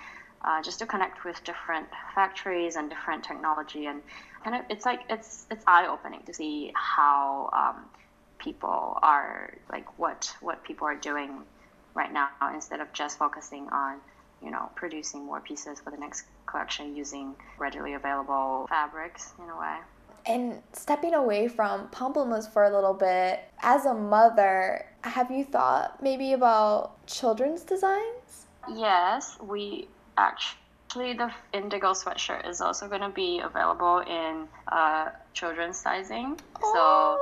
uh, 0.44 0.62
just 0.62 0.80
to 0.80 0.86
connect 0.86 1.24
with 1.24 1.44
different 1.44 1.88
factories 2.16 2.76
and 2.76 2.90
different 2.90 3.24
technology, 3.24 3.86
and 3.86 4.02
kind 4.44 4.56
of 4.56 4.64
it's 4.70 4.86
like 4.86 5.02
it's 5.10 5.46
it's 5.52 5.64
eye 5.68 5.88
opening 5.88 6.22
to 6.26 6.34
see 6.34 6.72
how 6.76 7.50
um, 7.54 7.86
people 8.40 8.98
are 9.02 9.54
like 9.72 10.00
what 10.00 10.34
what 10.42 10.64
people 10.64 10.88
are 10.88 10.96
doing 10.96 11.42
right 11.94 12.14
now 12.14 12.30
instead 12.54 12.80
of 12.80 12.92
just 12.94 13.18
focusing 13.18 13.68
on 13.70 13.98
you 14.44 14.52
know 14.52 14.70
producing 14.76 15.26
more 15.26 15.42
pieces 15.42 15.80
for 15.80 15.90
the 15.90 15.98
next 15.98 16.26
collection 16.46 16.96
using 16.96 17.36
readily 17.58 17.94
available 17.94 18.68
fabrics 18.70 19.34
in 19.40 19.50
a 19.50 19.60
way 19.60 19.78
and 20.28 20.62
stepping 20.74 21.14
away 21.14 21.48
from 21.48 21.88
pamplemousse 21.90 22.52
for 22.52 22.64
a 22.64 22.74
little 22.74 22.94
bit 22.94 23.40
as 23.62 23.86
a 23.86 23.94
mother 23.94 24.86
have 25.04 25.32
you 25.32 25.44
thought 25.44 26.02
maybe 26.02 26.34
about 26.34 27.06
children's 27.08 27.64
designs 27.64 28.48
yes 28.74 29.38
we 29.42 29.88
actually 30.18 31.14
the 31.14 31.32
indigo 31.54 31.94
sweatshirt 31.94 32.48
is 32.50 32.62
also 32.62 32.88
going 32.88 33.02
to 33.02 33.10
be 33.10 33.40
available 33.40 34.00
in 34.00 34.48
uh, 34.68 35.10
children's 35.34 35.78
sizing 35.78 36.38
so 36.74 37.18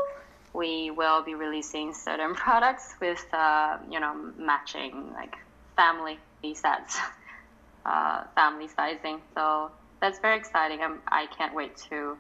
we 0.54 0.90
will 0.90 1.22
be 1.22 1.36
releasing 1.36 1.94
certain 1.94 2.34
products 2.46 2.96
with 3.00 3.24
uh, 3.34 3.78
you 3.90 4.00
know 4.00 4.16
matching 4.38 5.12
like 5.14 5.36
family 5.76 6.18
sets, 6.54 6.98
uh, 7.86 8.24
family 8.36 8.68
sizing. 8.68 9.22
So 9.34 9.72
that's 10.02 10.20
very 10.20 10.38
exciting. 10.38 10.82
I'm, 10.82 11.00
I 11.08 11.28
can't 11.38 11.54
wait 11.54 11.76
to 11.90 12.18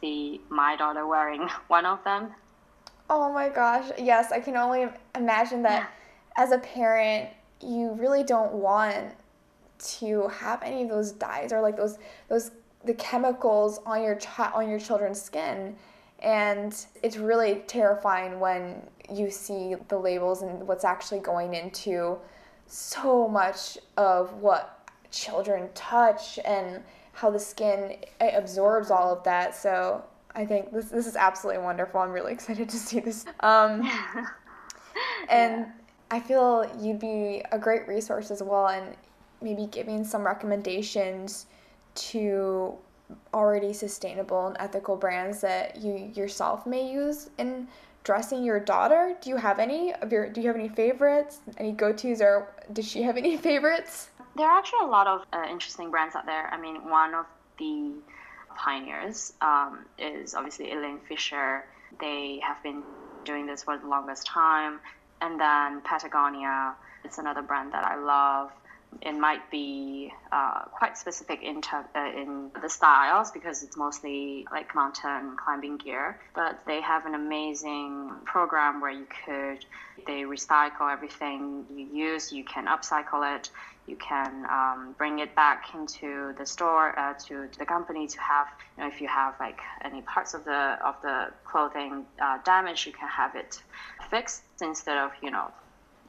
see 0.00 0.40
my 0.48 0.76
daughter 0.76 1.06
wearing 1.06 1.48
one 1.68 1.86
of 1.86 2.02
them. 2.04 2.34
Oh 3.08 3.32
my 3.32 3.48
gosh! 3.48 3.90
Yes, 3.98 4.32
I 4.32 4.40
can 4.40 4.56
only 4.56 4.88
imagine 5.14 5.62
that. 5.62 5.92
As 6.36 6.52
a 6.52 6.58
parent, 6.58 7.30
you 7.62 7.92
really 7.92 8.22
don't 8.22 8.52
want 8.52 9.14
to 9.78 10.28
have 10.28 10.62
any 10.62 10.82
of 10.82 10.88
those 10.88 11.12
dyes 11.12 11.52
or 11.52 11.60
like 11.60 11.76
those 11.76 11.98
those 12.28 12.50
the 12.84 12.94
chemicals 12.94 13.80
on 13.84 14.02
your 14.02 14.14
child 14.16 14.52
on 14.54 14.68
your 14.68 14.78
children's 14.78 15.20
skin 15.20 15.76
and 16.20 16.86
it's 17.02 17.16
really 17.16 17.62
terrifying 17.66 18.40
when 18.40 18.82
you 19.12 19.30
see 19.30 19.74
the 19.88 19.98
labels 19.98 20.42
and 20.42 20.66
what's 20.66 20.84
actually 20.84 21.20
going 21.20 21.54
into 21.54 22.16
so 22.66 23.28
much 23.28 23.76
of 23.96 24.32
what 24.34 24.75
children 25.10 25.68
touch 25.74 26.38
and 26.44 26.82
how 27.12 27.30
the 27.30 27.38
skin 27.38 27.96
absorbs 28.20 28.90
all 28.90 29.12
of 29.12 29.22
that. 29.24 29.54
So 29.54 30.04
I 30.34 30.44
think 30.44 30.72
this 30.72 30.86
this 30.86 31.06
is 31.06 31.16
absolutely 31.16 31.62
wonderful. 31.62 32.00
I'm 32.00 32.12
really 32.12 32.32
excited 32.38 32.68
to 32.68 32.76
see 32.76 33.00
this. 33.00 33.24
Um, 33.40 33.82
and 35.28 35.60
yeah. 35.60 35.72
I 36.10 36.20
feel 36.20 36.70
you'd 36.80 37.00
be 37.00 37.42
a 37.52 37.58
great 37.58 37.88
resource 37.88 38.30
as 38.30 38.42
well, 38.42 38.68
and 38.68 38.94
maybe 39.42 39.66
giving 39.66 40.04
some 40.04 40.24
recommendations 40.24 41.46
to 41.94 42.76
already 43.32 43.72
sustainable 43.72 44.48
and 44.48 44.56
ethical 44.58 44.96
brands 44.96 45.40
that 45.40 45.76
you 45.76 46.10
yourself 46.14 46.66
may 46.66 46.90
use 46.90 47.30
in 47.38 47.68
dressing 48.06 48.44
your 48.44 48.60
daughter? 48.60 49.16
Do 49.20 49.30
you 49.30 49.36
have 49.36 49.58
any 49.58 49.92
of 49.94 50.12
your 50.12 50.28
do 50.28 50.40
you 50.40 50.46
have 50.46 50.56
any 50.56 50.68
favorites? 50.68 51.40
Any 51.58 51.72
go-tos 51.72 52.20
or 52.20 52.54
does 52.72 52.88
she 52.88 53.02
have 53.02 53.16
any 53.16 53.36
favorites? 53.48 54.10
There 54.36 54.46
are 54.46 54.58
actually 54.58 54.84
a 54.84 54.90
lot 54.90 55.06
of 55.06 55.22
uh, 55.32 55.44
interesting 55.50 55.90
brands 55.90 56.14
out 56.14 56.26
there. 56.26 56.48
I 56.52 56.60
mean, 56.60 56.90
one 56.90 57.14
of 57.14 57.24
the 57.58 57.92
pioneers 58.54 59.32
um, 59.40 59.86
is 59.98 60.34
obviously 60.34 60.70
Eileen 60.72 60.98
Fisher. 61.08 61.64
They 62.00 62.40
have 62.42 62.62
been 62.62 62.82
doing 63.24 63.46
this 63.46 63.62
for 63.62 63.78
the 63.78 63.86
longest 63.86 64.26
time. 64.26 64.80
And 65.22 65.40
then 65.40 65.80
Patagonia, 65.80 66.74
it's 67.02 67.16
another 67.16 67.40
brand 67.40 67.72
that 67.72 67.84
I 67.84 67.96
love 67.96 68.52
it 69.02 69.12
might 69.12 69.50
be 69.50 70.12
uh, 70.32 70.62
quite 70.64 70.96
specific 70.96 71.42
in, 71.42 71.60
uh, 71.72 71.82
in 72.16 72.50
the 72.62 72.68
styles 72.68 73.30
because 73.30 73.62
it's 73.62 73.76
mostly 73.76 74.46
like 74.50 74.74
mountain 74.74 75.36
climbing 75.36 75.76
gear. 75.76 76.18
But 76.34 76.60
they 76.66 76.80
have 76.80 77.06
an 77.06 77.14
amazing 77.14 78.10
program 78.24 78.80
where 78.80 78.90
you 78.90 79.06
could 79.24 79.64
they 80.06 80.22
recycle 80.22 80.92
everything 80.92 81.64
you 81.74 81.86
use. 81.86 82.32
You 82.32 82.44
can 82.44 82.66
upcycle 82.66 83.36
it. 83.36 83.50
You 83.86 83.96
can 83.96 84.46
um, 84.50 84.94
bring 84.98 85.20
it 85.20 85.34
back 85.34 85.74
into 85.74 86.34
the 86.38 86.44
store 86.44 86.98
uh, 86.98 87.14
to, 87.26 87.46
to 87.46 87.58
the 87.58 87.64
company 87.64 88.06
to 88.08 88.20
have 88.20 88.48
you 88.76 88.82
know 88.82 88.88
if 88.88 89.00
you 89.00 89.08
have 89.08 89.34
like 89.38 89.60
any 89.84 90.02
parts 90.02 90.34
of 90.34 90.44
the 90.44 90.78
of 90.84 91.00
the 91.02 91.28
clothing 91.44 92.04
uh, 92.20 92.38
damaged, 92.44 92.86
you 92.86 92.92
can 92.92 93.08
have 93.08 93.34
it 93.36 93.62
fixed 94.10 94.42
instead 94.60 94.98
of 94.98 95.12
you 95.22 95.30
know 95.30 95.50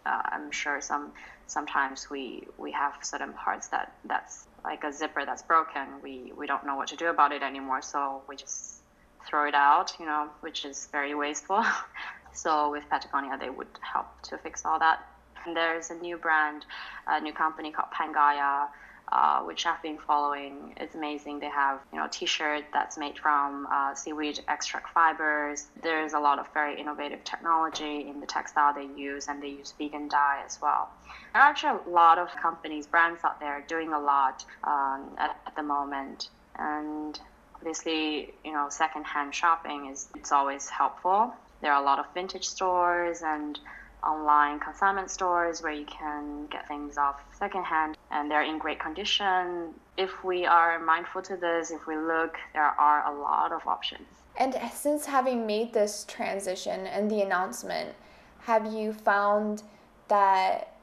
uh, 0.07 0.21
I'm 0.25 0.51
sure 0.51 0.79
some 0.81 1.11
sometimes 1.47 2.09
we 2.09 2.47
we 2.57 2.71
have 2.71 2.93
certain 3.01 3.33
parts 3.33 3.67
that 3.69 3.93
that's 4.05 4.47
like 4.63 4.83
a 4.83 4.91
zipper 4.91 5.25
that's 5.25 5.43
broken. 5.43 5.85
We 6.01 6.33
we 6.37 6.47
don't 6.47 6.65
know 6.65 6.75
what 6.75 6.87
to 6.89 6.95
do 6.95 7.07
about 7.07 7.31
it 7.31 7.43
anymore, 7.43 7.81
so 7.81 8.21
we 8.29 8.35
just 8.35 8.81
throw 9.27 9.47
it 9.47 9.55
out, 9.55 9.91
you 9.99 10.05
know, 10.05 10.29
which 10.39 10.65
is 10.65 10.87
very 10.91 11.13
wasteful. 11.13 11.63
so 12.33 12.71
with 12.71 12.83
Patagonia, 12.89 13.37
they 13.37 13.49
would 13.49 13.67
help 13.81 14.07
to 14.23 14.37
fix 14.37 14.65
all 14.65 14.79
that. 14.79 14.99
And 15.45 15.55
there's 15.55 15.89
a 15.89 15.95
new 15.95 16.17
brand, 16.17 16.65
a 17.07 17.19
new 17.19 17.33
company 17.33 17.71
called 17.71 17.89
Pangaia 17.91 18.67
uh, 19.11 19.41
which 19.41 19.65
I've 19.65 19.81
been 19.81 19.97
following. 19.97 20.73
It's 20.77 20.95
amazing. 20.95 21.39
They 21.39 21.49
have 21.49 21.79
you 21.93 21.99
know 21.99 22.07
T-shirt 22.11 22.65
that's 22.73 22.97
made 22.97 23.17
from 23.17 23.67
uh, 23.71 23.95
seaweed 23.95 24.39
extract 24.47 24.93
fibers. 24.93 25.67
There's 25.81 26.13
a 26.13 26.19
lot 26.19 26.39
of 26.39 26.47
very 26.53 26.79
innovative 26.79 27.23
technology 27.23 28.09
in 28.09 28.19
the 28.19 28.25
textile 28.25 28.73
they 28.73 28.87
use, 28.99 29.27
and 29.27 29.41
they 29.41 29.49
use 29.49 29.73
vegan 29.77 30.07
dye 30.09 30.41
as 30.45 30.59
well. 30.61 30.89
There 31.33 31.41
are 31.41 31.49
actually 31.49 31.79
a 31.85 31.89
lot 31.89 32.17
of 32.17 32.29
companies, 32.35 32.87
brands 32.87 33.23
out 33.23 33.39
there 33.39 33.63
doing 33.67 33.93
a 33.93 33.99
lot 33.99 34.43
um, 34.63 35.09
at, 35.17 35.39
at 35.45 35.55
the 35.55 35.63
moment, 35.63 36.29
and 36.57 37.19
obviously 37.55 38.33
you 38.43 38.51
know 38.51 38.67
secondhand 38.69 39.33
shopping 39.33 39.87
is 39.87 40.09
it's 40.15 40.31
always 40.31 40.69
helpful. 40.69 41.33
There 41.61 41.71
are 41.71 41.81
a 41.81 41.85
lot 41.85 41.97
of 41.97 42.05
vintage 42.13 42.45
stores 42.45 43.21
and 43.23 43.57
online 44.03 44.59
consignment 44.59 45.09
stores 45.09 45.61
where 45.61 45.73
you 45.73 45.85
can 45.85 46.45
get 46.47 46.67
things 46.67 46.97
off 46.97 47.19
secondhand 47.37 47.97
and 48.11 48.29
they're 48.29 48.43
in 48.43 48.57
great 48.57 48.79
condition. 48.79 49.73
If 49.97 50.23
we 50.23 50.45
are 50.45 50.79
mindful 50.79 51.21
to 51.23 51.35
this, 51.35 51.71
if 51.71 51.87
we 51.87 51.97
look, 51.97 52.35
there 52.53 52.63
are 52.63 53.05
a 53.11 53.19
lot 53.19 53.51
of 53.51 53.65
options. 53.67 54.07
And 54.37 54.55
since 54.71 55.05
having 55.05 55.47
made 55.47 55.73
this 55.73 56.05
transition 56.07 56.85
and 56.87 57.09
the 57.09 57.21
announcement, 57.21 57.95
have 58.41 58.71
you 58.71 58.93
found 58.93 59.63
that 60.07 60.73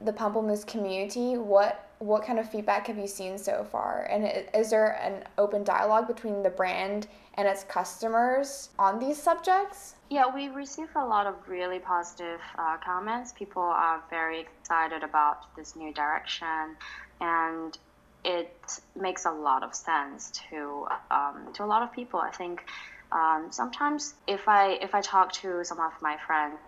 the 0.00 0.12
Pamplemousse 0.12 0.66
community, 0.66 1.36
what 1.36 1.91
what 2.02 2.24
kind 2.24 2.40
of 2.40 2.50
feedback 2.50 2.88
have 2.88 2.98
you 2.98 3.06
seen 3.06 3.38
so 3.38 3.64
far? 3.70 4.08
And 4.10 4.44
is 4.54 4.70
there 4.70 5.00
an 5.00 5.22
open 5.38 5.62
dialogue 5.62 6.08
between 6.08 6.42
the 6.42 6.50
brand 6.50 7.06
and 7.34 7.46
its 7.46 7.62
customers 7.62 8.70
on 8.76 8.98
these 8.98 9.22
subjects? 9.22 9.94
Yeah, 10.10 10.24
we 10.34 10.48
receive 10.48 10.88
a 10.96 11.04
lot 11.04 11.28
of 11.28 11.36
really 11.46 11.78
positive 11.78 12.40
uh, 12.58 12.76
comments. 12.84 13.32
People 13.32 13.62
are 13.62 14.02
very 14.10 14.40
excited 14.40 15.04
about 15.04 15.54
this 15.54 15.76
new 15.76 15.94
direction, 15.94 16.76
and 17.20 17.78
it 18.24 18.80
makes 19.00 19.24
a 19.24 19.30
lot 19.30 19.62
of 19.62 19.72
sense 19.72 20.32
to 20.50 20.86
um, 21.12 21.52
to 21.54 21.62
a 21.62 21.66
lot 21.66 21.82
of 21.82 21.92
people. 21.92 22.18
I 22.18 22.30
think 22.30 22.64
um, 23.12 23.46
sometimes 23.50 24.14
if 24.26 24.48
I 24.48 24.72
if 24.82 24.92
I 24.92 25.02
talk 25.02 25.32
to 25.34 25.64
some 25.64 25.78
of 25.78 25.92
my 26.02 26.16
friends, 26.26 26.58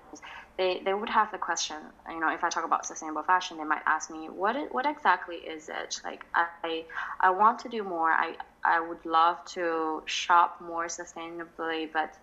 they, 0.57 0.81
they 0.85 0.95
would 0.95 1.09
have 1.11 1.33
the 1.33 1.39
question. 1.39 1.77
You 2.09 2.21
know, 2.21 2.33
if 2.33 2.45
I 2.45 2.49
talk 2.49 2.65
about 2.65 2.87
sustainable 2.87 3.23
fashion, 3.25 3.57
they 3.59 3.65
might 3.65 3.83
ask 3.87 4.11
me, 4.11 4.29
what 4.29 4.57
is, 4.57 4.69
what 4.71 4.87
exactly 4.87 5.37
is 5.37 5.69
it? 5.69 6.01
Like 6.05 6.25
I 6.35 6.85
I 7.21 7.31
want 7.31 7.59
to 7.61 7.69
do 7.69 7.83
more. 7.83 8.11
I 8.13 8.37
I 8.65 8.81
would 8.81 9.05
love 9.05 9.45
to 9.55 10.03
shop 10.07 10.61
more 10.61 10.87
sustainably, 10.87 11.93
but 11.93 12.15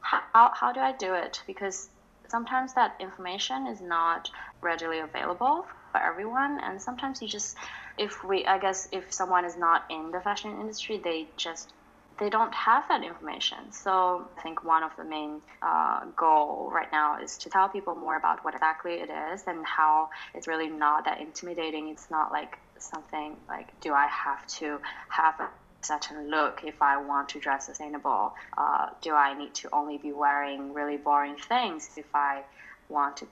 how, 0.00 0.50
how 0.54 0.72
do 0.72 0.80
I 0.80 0.92
do 0.92 1.14
it? 1.14 1.42
Because 1.46 1.90
sometimes 2.28 2.74
that 2.74 2.96
information 3.00 3.66
is 3.66 3.80
not 3.80 4.30
readily 4.62 5.00
available 5.00 5.66
for 5.92 6.00
everyone. 6.00 6.60
And 6.62 6.80
sometimes 6.80 7.22
you 7.22 7.28
just, 7.28 7.56
if 7.98 8.22
we, 8.24 8.46
I 8.46 8.58
guess, 8.58 8.88
if 8.92 9.12
someone 9.12 9.44
is 9.44 9.56
not 9.56 9.84
in 9.90 10.10
the 10.10 10.20
fashion 10.20 10.52
industry, 10.60 11.00
they 11.02 11.28
just 11.36 11.72
they 12.18 12.30
don't 12.30 12.52
have 12.52 12.84
that 12.88 13.04
information. 13.04 13.58
So 13.70 14.28
I 14.36 14.42
think 14.42 14.64
one 14.64 14.82
of 14.82 14.90
the 14.96 15.04
main 15.04 15.40
uh, 15.62 16.06
goal 16.16 16.70
right 16.72 16.90
now 16.90 17.22
is 17.22 17.38
to 17.38 17.50
tell 17.50 17.68
people 17.68 17.94
more 17.94 18.16
about 18.16 18.44
what 18.44 18.54
exactly 18.54 18.94
it 18.94 19.10
is 19.32 19.44
and 19.46 19.64
how 19.64 20.10
it's 20.34 20.48
really 20.48 20.68
not 20.68 21.04
that 21.04 21.20
intimidating. 21.20 21.88
It's 21.88 22.10
not 22.10 22.32
like 22.32 22.58
something 22.78 23.36
like, 23.48 23.68
do 23.80 23.92
I 23.92 24.06
have 24.06 24.46
to 24.58 24.78
have 25.08 25.38
a 25.40 25.48
certain 25.82 26.30
look 26.30 26.62
if 26.64 26.82
I 26.82 26.96
want 27.00 27.28
to 27.30 27.40
dress 27.40 27.66
sustainable? 27.66 28.34
Uh, 28.56 28.88
do 29.00 29.14
I 29.14 29.38
need 29.38 29.54
to 29.54 29.68
only 29.72 29.98
be 29.98 30.12
wearing 30.12 30.74
really 30.74 30.96
boring 30.96 31.36
things 31.36 31.88
if 31.96 32.14
I 32.14 32.42
want 32.88 33.18
to 33.18 33.26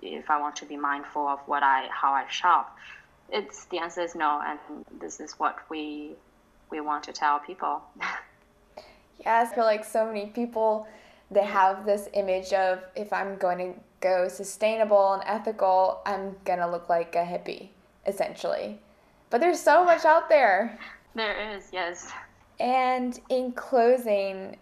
if 0.00 0.30
I 0.30 0.38
want 0.38 0.54
to 0.56 0.64
be 0.64 0.76
mindful 0.76 1.26
of 1.26 1.40
what 1.46 1.64
I 1.64 1.88
how 1.90 2.12
I 2.12 2.26
shop? 2.28 2.76
It's 3.30 3.64
the 3.66 3.78
answer 3.78 4.02
is 4.02 4.14
no, 4.14 4.40
and 4.44 4.58
this 5.00 5.18
is 5.18 5.32
what 5.32 5.56
we 5.68 6.12
we 6.70 6.80
want 6.80 7.04
to 7.04 7.12
tell 7.12 7.40
people. 7.40 7.82
yes, 9.24 9.52
I 9.52 9.54
feel 9.54 9.64
like 9.64 9.84
so 9.84 10.06
many 10.06 10.26
people 10.26 10.86
they 11.30 11.44
have 11.44 11.84
this 11.84 12.08
image 12.14 12.52
of 12.52 12.82
if 12.96 13.12
I'm 13.12 13.36
going 13.36 13.58
to 13.58 13.80
go 14.00 14.28
sustainable 14.28 15.14
and 15.14 15.22
ethical, 15.26 16.00
I'm 16.06 16.36
gonna 16.44 16.70
look 16.70 16.88
like 16.88 17.14
a 17.14 17.24
hippie, 17.24 17.68
essentially. 18.06 18.78
But 19.30 19.40
there's 19.40 19.60
so 19.60 19.84
much 19.84 20.04
out 20.04 20.28
there. 20.28 20.78
There 21.14 21.54
is, 21.54 21.68
yes. 21.72 22.10
And 22.60 23.18
in 23.28 23.52
closing, 23.52 24.56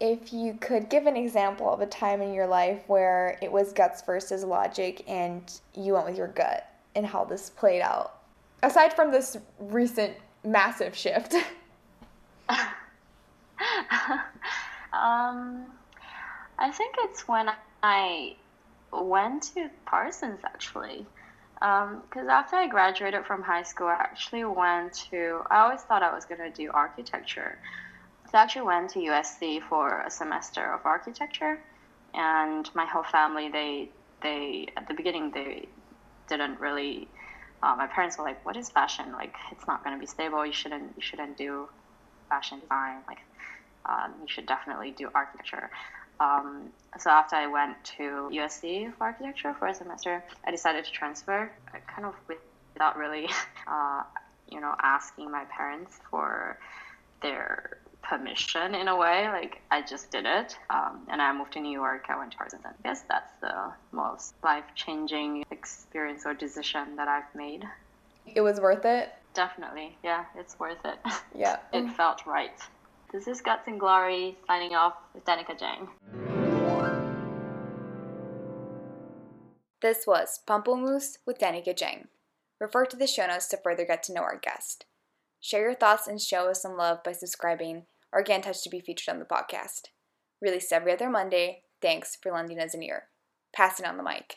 if 0.00 0.32
you 0.32 0.54
could 0.60 0.90
give 0.90 1.06
an 1.06 1.16
example 1.16 1.72
of 1.72 1.80
a 1.80 1.86
time 1.86 2.20
in 2.20 2.34
your 2.34 2.46
life 2.46 2.82
where 2.88 3.38
it 3.40 3.50
was 3.50 3.72
guts 3.72 4.02
versus 4.02 4.44
logic 4.44 5.04
and 5.08 5.60
you 5.74 5.94
went 5.94 6.06
with 6.06 6.16
your 6.16 6.28
gut 6.28 6.68
and 6.94 7.06
how 7.06 7.24
this 7.24 7.50
played 7.50 7.80
out, 7.80 8.18
aside 8.62 8.92
from 8.92 9.10
this 9.10 9.36
recent 9.58 10.14
massive 10.44 10.94
shift. 10.94 11.36
um, 14.92 15.66
I 16.58 16.70
think 16.70 16.96
it's 16.98 17.26
when 17.28 17.50
I 17.82 18.36
went 18.92 19.42
to 19.54 19.70
Parsons 19.86 20.40
actually 20.44 21.06
because 21.62 22.24
um, 22.24 22.28
after 22.28 22.56
I 22.56 22.66
graduated 22.66 23.24
from 23.24 23.40
high 23.40 23.62
school, 23.62 23.86
I 23.86 23.92
actually 23.92 24.44
went 24.44 24.94
to, 25.10 25.42
I 25.48 25.60
always 25.60 25.80
thought 25.82 26.02
I 26.02 26.12
was 26.12 26.24
going 26.24 26.40
to 26.40 26.50
do 26.50 26.72
architecture. 26.74 27.56
So 28.24 28.38
I 28.38 28.42
actually 28.42 28.62
went 28.62 28.90
to 28.90 28.98
USC 28.98 29.62
for 29.68 30.00
a 30.00 30.10
semester 30.10 30.72
of 30.74 30.84
architecture. 30.84 31.60
And 32.14 32.68
my 32.74 32.84
whole 32.84 33.04
family, 33.04 33.48
they, 33.48 33.90
they 34.24 34.66
at 34.76 34.88
the 34.88 34.94
beginning, 34.94 35.30
they 35.30 35.68
didn't 36.28 36.58
really, 36.58 37.06
uh, 37.62 37.76
my 37.78 37.86
parents 37.86 38.18
were 38.18 38.24
like, 38.24 38.44
what 38.44 38.56
is 38.56 38.68
fashion? 38.68 39.12
Like, 39.12 39.36
it's 39.52 39.68
not 39.68 39.84
going 39.84 39.94
to 39.94 40.00
be 40.00 40.06
stable. 40.06 40.44
You 40.44 40.52
shouldn't, 40.52 40.94
you 40.96 41.02
shouldn't 41.02 41.38
do 41.38 41.68
fashion 42.32 42.60
design. 42.60 42.96
Like, 43.06 43.22
um, 43.84 44.14
you 44.22 44.28
should 44.28 44.46
definitely 44.46 44.92
do 44.92 45.10
architecture. 45.14 45.68
Um, 46.18 46.70
so 46.98 47.10
after 47.10 47.36
I 47.36 47.46
went 47.46 47.76
to 47.96 48.04
USC 48.40 48.92
for 48.96 49.04
architecture 49.04 49.54
for 49.58 49.66
a 49.68 49.74
semester, 49.74 50.24
I 50.46 50.50
decided 50.50 50.84
to 50.84 50.90
transfer, 50.90 51.50
uh, 51.74 51.78
kind 51.92 52.06
of 52.06 52.14
without 52.74 52.96
really, 52.96 53.28
uh, 53.66 54.02
you 54.48 54.60
know, 54.60 54.74
asking 54.82 55.30
my 55.30 55.44
parents 55.56 55.92
for 56.10 56.58
their 57.20 57.78
permission 58.02 58.74
in 58.74 58.88
a 58.88 58.96
way. 58.96 59.28
Like 59.28 59.60
I 59.70 59.82
just 59.82 60.10
did 60.10 60.24
it, 60.26 60.56
um, 60.70 61.06
and 61.10 61.20
I 61.20 61.32
moved 61.32 61.52
to 61.54 61.60
New 61.60 61.76
York. 61.84 62.06
I 62.08 62.18
went 62.18 62.32
to 62.32 62.38
Parsons. 62.38 62.62
I 62.64 62.72
guess 62.82 63.02
that's 63.08 63.32
the 63.40 63.72
most 63.92 64.34
life-changing 64.42 65.44
experience 65.50 66.22
or 66.24 66.34
decision 66.34 66.96
that 66.96 67.08
I've 67.08 67.32
made. 67.34 67.64
It 68.26 68.40
was 68.40 68.60
worth 68.60 68.84
it. 68.84 69.12
Definitely, 69.34 69.96
yeah, 70.04 70.26
it's 70.36 70.58
worth 70.58 70.84
it. 70.84 70.98
Yeah, 71.34 71.58
it 71.72 71.90
felt 71.96 72.26
right. 72.26 72.58
This 73.12 73.26
is 73.26 73.40
Guts 73.40 73.66
and 73.66 73.80
Glory 73.80 74.36
signing 74.46 74.74
off 74.74 74.94
with 75.14 75.24
Danica 75.24 75.58
Jang. 75.58 75.88
This 79.80 80.06
was 80.06 80.40
Pamplemousse 80.46 81.18
with 81.26 81.38
Danica 81.38 81.76
Jang. 81.76 82.08
Refer 82.60 82.86
to 82.86 82.96
the 82.96 83.06
show 83.06 83.26
notes 83.26 83.48
to 83.48 83.56
further 83.56 83.84
get 83.84 84.02
to 84.04 84.12
know 84.12 84.20
our 84.20 84.38
guest. 84.38 84.84
Share 85.40 85.62
your 85.62 85.74
thoughts 85.74 86.06
and 86.06 86.20
show 86.20 86.48
us 86.48 86.62
some 86.62 86.76
love 86.76 87.02
by 87.02 87.12
subscribing 87.12 87.86
or 88.12 88.22
get 88.22 88.36
in 88.36 88.42
touch 88.42 88.62
to 88.62 88.70
be 88.70 88.80
featured 88.80 89.12
on 89.12 89.18
the 89.18 89.24
podcast. 89.24 89.88
Released 90.40 90.72
every 90.72 90.92
other 90.92 91.10
Monday. 91.10 91.62
Thanks 91.80 92.16
for 92.22 92.30
lending 92.30 92.60
us 92.60 92.74
an 92.74 92.82
ear. 92.82 93.08
Passing 93.52 93.86
on 93.86 93.96
the 93.96 94.04
mic. 94.04 94.36